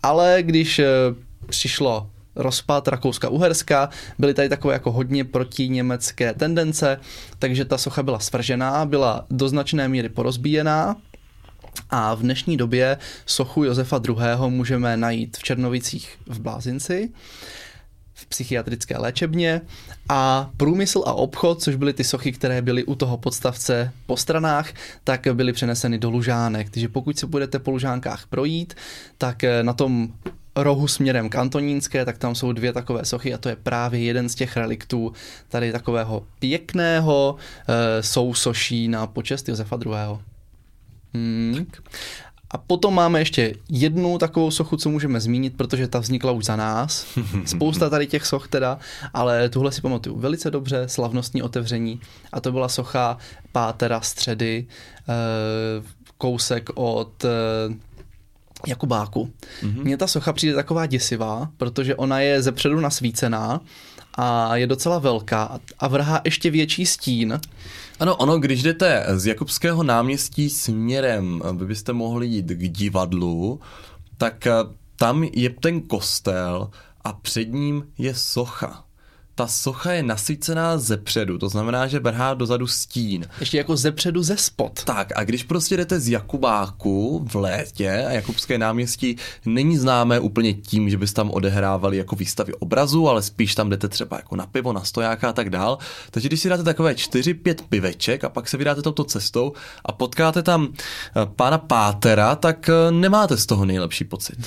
ale 0.03 0.39
když 0.41 0.79
uh, 0.79 0.85
přišlo 1.47 2.11
rozpad 2.37 2.89
Rakouska-Uherska, 2.89 3.89
byly 4.19 4.35
tady 4.35 4.49
takové 4.49 4.75
jako 4.75 4.93
hodně 4.93 5.25
protiněmecké 5.25 6.35
tendence, 6.35 7.01
takže 7.39 7.65
ta 7.65 7.79
socha 7.79 8.03
byla 8.03 8.19
svržená, 8.19 8.87
byla 8.87 9.27
do 9.31 9.49
značné 9.49 9.89
míry 9.89 10.09
porozbíjená, 10.09 10.97
a 11.91 12.15
v 12.15 12.21
dnešní 12.21 12.57
době 12.57 12.99
sochu 13.27 13.65
Josefa 13.65 14.01
II. 14.09 14.17
můžeme 14.49 14.97
najít 14.97 15.37
v 15.37 15.43
Černovicích 15.43 16.19
v 16.27 16.41
Blázinci 16.41 17.11
v 18.15 18.27
psychiatrické 18.27 18.99
léčebně 18.99 19.61
a 20.09 20.51
průmysl 20.57 21.03
a 21.07 21.13
obchod, 21.13 21.63
což 21.63 21.77
byly 21.77 21.93
ty 21.93 22.05
sochy, 22.05 22.33
které 22.33 22.63
byly 22.63 22.85
u 22.85 22.95
toho 22.95 23.17
podstavce 23.17 23.93
po 24.07 24.17
stranách, 24.17 24.73
tak 25.05 25.27
byly 25.33 25.53
přeneseny 25.53 25.99
do 25.99 26.11
Lužánek. 26.11 26.71
Takže 26.71 26.89
pokud 26.89 27.19
se 27.19 27.27
budete 27.27 27.59
po 27.59 27.71
Lužánkách 27.71 28.27
projít, 28.27 28.75
tak 29.19 29.45
na 29.63 29.73
tom 29.73 30.09
rohu 30.57 30.89
směrem 30.89 31.29
k 31.29 31.35
Antonínské, 31.35 32.05
tak 32.05 32.19
tam 32.19 32.35
jsou 32.35 32.53
dvě 32.53 32.73
takové 32.73 33.05
sochy 33.05 33.35
a 33.35 33.39
to 33.39 33.49
je 33.49 33.57
právě 33.57 34.01
jeden 34.01 34.29
z 34.29 34.35
těch 34.35 34.57
reliktů 34.57 35.13
tady 35.49 35.73
takového 35.73 36.27
pěkného 36.39 37.37
e, 37.69 38.03
sousoší 38.03 38.89
na 38.89 39.07
počest 39.07 39.49
Josefa 39.49 39.79
II. 39.87 40.19
Hmm. 41.15 41.67
A 42.51 42.59
potom 42.59 42.95
máme 42.95 43.19
ještě 43.21 43.55
jednu 43.69 44.19
takovou 44.19 44.51
sochu, 44.51 44.77
co 44.77 44.91
můžeme 44.91 45.21
zmínit, 45.21 45.57
protože 45.57 45.89
ta 45.89 45.99
vznikla 45.99 46.33
už 46.33 46.45
za 46.45 46.57
nás. 46.57 47.07
Spousta 47.45 47.91
tady 47.91 48.07
těch 48.07 48.27
soch 48.27 48.49
teda, 48.49 48.79
ale 49.15 49.49
tuhle 49.49 49.73
si 49.73 49.81
pamatuju 49.81 50.19
velice 50.19 50.51
dobře, 50.51 50.89
slavnostní 50.89 51.43
otevření. 51.43 52.01
A 52.33 52.41
to 52.41 52.53
byla 52.53 52.69
socha 52.69 53.19
Pátera 53.53 54.01
středy, 54.01 54.67
eh, 55.09 55.83
kousek 56.19 56.71
od 56.75 57.25
eh, 57.25 57.29
Jakubáku. 58.67 59.31
Mm-hmm. 59.63 59.85
Mně 59.85 59.97
ta 59.97 60.07
socha 60.07 60.33
přijde 60.33 60.55
taková 60.55 60.87
děsivá, 60.87 61.49
protože 61.57 61.97
ona 61.97 62.21
je 62.21 62.43
zepředu 62.43 62.81
nasvícená 62.81 63.61
a 64.15 64.57
je 64.57 64.67
docela 64.67 64.99
velká 64.99 65.61
a 65.79 65.89
vrhá 65.89 66.21
ještě 66.25 66.51
větší 66.51 66.87
stín. 66.87 67.41
Ano, 68.01 68.17
ono, 68.17 68.39
když 68.39 68.63
jdete 68.63 69.07
z 69.15 69.27
Jakubského 69.27 69.83
náměstí 69.83 70.51
směrem, 70.51 71.43
vy 71.57 71.67
byste 71.67 71.93
mohli 71.93 72.27
jít 72.27 72.47
k 72.47 72.69
divadlu, 72.69 73.61
tak 74.19 74.47
eh, 74.47 74.53
tam 74.97 75.25
je 75.25 75.51
ten 75.51 75.81
kostel 75.81 76.71
a 77.05 77.13
před 77.13 77.53
ním 77.53 77.87
je 77.99 78.15
socha 78.15 78.85
ta 79.35 79.47
socha 79.47 79.93
je 79.93 80.03
nasycená 80.03 80.79
ze 80.79 80.97
předu, 80.97 81.39
to 81.39 81.49
znamená, 81.49 81.87
že 81.87 81.99
vrhá 81.99 82.35
dozadu 82.35 82.67
stín. 82.67 83.27
Ještě 83.41 83.59
jako 83.59 83.77
ze 83.77 83.93
předu 83.93 84.23
ze 84.23 84.37
spod. 84.37 84.85
Tak 84.85 85.13
a 85.17 85.25
když 85.25 85.43
prostě 85.43 85.77
jdete 85.77 86.01
z 86.01 86.09
Jakubáku 86.09 87.25
v 87.29 87.35
létě 87.35 87.91
a 87.91 88.11
Jakubské 88.11 88.59
náměstí 88.59 89.17
není 89.47 89.79
známé 89.79 90.21
úplně 90.21 90.55
tím, 90.55 90.91
že 90.91 90.99
byste 90.99 91.17
tam 91.17 91.31
odehrávali 91.31 91.97
jako 91.97 92.17
výstavy 92.17 92.55
obrazu, 92.55 93.09
ale 93.09 93.23
spíš 93.23 93.55
tam 93.55 93.71
jdete 93.71 93.89
třeba 93.89 94.17
jako 94.17 94.37
na 94.37 94.47
pivo, 94.47 94.73
na 94.73 94.85
stojáka 94.85 95.29
a 95.29 95.33
tak 95.33 95.51
dál. 95.51 95.79
Takže 96.11 96.29
když 96.29 96.41
si 96.41 96.49
dáte 96.49 96.63
takové 96.63 96.93
4-5 96.93 97.55
piveček 97.69 98.25
a 98.25 98.29
pak 98.29 98.49
se 98.49 98.57
vydáte 98.57 98.83
touto 98.83 99.05
cestou 99.05 99.53
a 99.85 99.93
potkáte 99.93 100.43
tam 100.43 100.69
eh, 100.73 101.27
pána 101.37 101.59
Pátera, 101.59 102.35
tak 102.35 102.69
eh, 102.69 102.91
nemáte 102.91 103.37
z 103.37 103.47
toho 103.47 103.65
nejlepší 103.65 104.05
pocit 104.05 104.39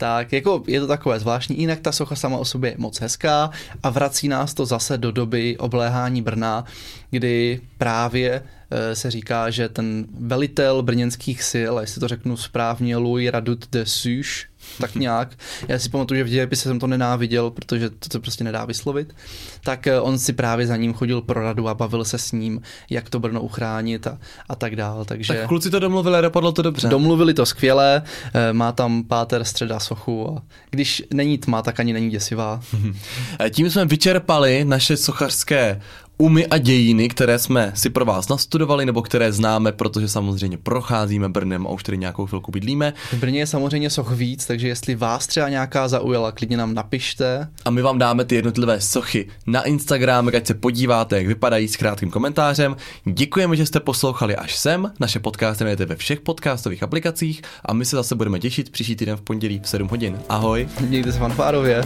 tak 0.00 0.32
jako 0.32 0.62
je 0.66 0.80
to 0.80 0.86
takové 0.86 1.20
zvláštní. 1.20 1.58
Jinak 1.58 1.80
ta 1.80 1.92
socha 1.92 2.16
sama 2.16 2.38
o 2.38 2.44
sobě 2.44 2.70
je 2.70 2.76
moc 2.78 3.00
hezká 3.00 3.50
a 3.82 3.90
vrací 3.90 4.28
nás 4.28 4.54
to 4.54 4.66
zase 4.66 4.98
do 4.98 5.12
doby 5.12 5.58
obléhání 5.58 6.22
Brna, 6.22 6.64
kdy 7.10 7.60
právě 7.78 8.42
eh, 8.70 8.96
se 8.96 9.10
říká, 9.10 9.50
že 9.50 9.68
ten 9.68 10.06
velitel 10.20 10.82
brněnských 10.82 11.42
sil, 11.52 11.72
jestli 11.80 12.00
to 12.00 12.08
řeknu 12.08 12.36
správně, 12.36 12.96
Louis 12.96 13.30
Radut 13.30 13.70
de 13.72 13.86
Suche, 13.86 14.49
tak 14.80 14.94
nějak. 14.94 15.28
Já 15.68 15.78
si 15.78 15.88
pamatuju, 15.88 16.18
že 16.18 16.24
v 16.24 16.28
dějepise 16.28 16.62
jsem 16.62 16.78
to 16.78 16.86
nenáviděl, 16.86 17.50
protože 17.50 17.90
to 17.90 18.08
se 18.12 18.20
prostě 18.20 18.44
nedá 18.44 18.64
vyslovit. 18.64 19.14
Tak 19.64 19.86
eh, 19.86 20.00
on 20.00 20.18
si 20.18 20.32
právě 20.32 20.66
za 20.66 20.76
ním 20.76 20.92
chodil 20.92 21.22
pro 21.22 21.42
radu 21.42 21.68
a 21.68 21.74
bavil 21.74 22.04
se 22.04 22.18
s 22.18 22.32
ním, 22.32 22.62
jak 22.90 23.10
to 23.10 23.20
Brno 23.20 23.40
uchránit 23.40 24.06
a, 24.06 24.18
a 24.48 24.54
tak 24.54 24.76
dál. 24.76 25.04
Takže 25.04 25.34
tak 25.34 25.48
kluci 25.48 25.70
to 25.70 25.78
domluvili, 25.78 26.22
dopadlo 26.22 26.52
to 26.52 26.62
dobře. 26.62 26.88
Domluvili 26.88 27.34
to 27.34 27.46
skvěle, 27.46 28.02
eh, 28.34 28.52
má 28.52 28.72
tam 28.72 29.04
páter 29.04 29.44
středa 29.44 29.80
sochu 29.80 30.34
a 30.36 30.42
když 30.70 31.02
není 31.14 31.38
tma, 31.38 31.62
tak 31.62 31.80
ani 31.80 31.92
není 31.92 32.10
děsivá. 32.10 32.60
Tím 33.50 33.70
jsme 33.70 33.84
vyčerpali 33.84 34.64
naše 34.64 34.96
sochařské 34.96 35.80
umy 36.20 36.46
a 36.46 36.58
dějiny, 36.58 37.08
které 37.08 37.38
jsme 37.38 37.72
si 37.74 37.90
pro 37.90 38.04
vás 38.04 38.28
nastudovali, 38.28 38.86
nebo 38.86 39.02
které 39.02 39.32
známe, 39.32 39.72
protože 39.72 40.08
samozřejmě 40.08 40.58
procházíme 40.58 41.28
Brnem 41.28 41.66
a 41.66 41.70
už 41.70 41.82
tady 41.82 41.98
nějakou 41.98 42.26
chvilku 42.26 42.52
bydlíme. 42.52 42.92
V 43.12 43.14
Brně 43.14 43.38
je 43.38 43.46
samozřejmě 43.46 43.90
soch 43.90 44.12
víc, 44.12 44.46
takže 44.46 44.68
jestli 44.68 44.94
vás 44.94 45.26
třeba 45.26 45.48
nějaká 45.48 45.88
zaujala, 45.88 46.32
klidně 46.32 46.56
nám 46.56 46.74
napište. 46.74 47.48
A 47.64 47.70
my 47.70 47.82
vám 47.82 47.98
dáme 47.98 48.24
ty 48.24 48.34
jednotlivé 48.34 48.80
sochy 48.80 49.28
na 49.46 49.62
Instagram, 49.62 50.30
ať 50.36 50.46
se 50.46 50.54
podíváte, 50.54 51.16
jak 51.16 51.26
vypadají 51.26 51.68
s 51.68 51.76
krátkým 51.76 52.10
komentářem. 52.10 52.76
Děkujeme, 53.04 53.56
že 53.56 53.66
jste 53.66 53.80
poslouchali 53.80 54.36
až 54.36 54.56
sem. 54.56 54.92
Naše 55.00 55.20
podcasty 55.20 55.64
najdete 55.64 55.86
ve 55.86 55.96
všech 55.96 56.20
podcastových 56.20 56.82
aplikacích 56.82 57.42
a 57.64 57.72
my 57.72 57.84
se 57.84 57.96
zase 57.96 58.14
budeme 58.14 58.38
těšit 58.38 58.70
příští 58.70 58.96
týden 58.96 59.16
v 59.16 59.22
pondělí 59.22 59.60
v 59.64 59.68
7 59.68 59.88
hodin. 59.88 60.18
Ahoj. 60.28 60.68
Mějte 60.80 61.12
se 61.12 61.18
fanfárově. 61.18 61.82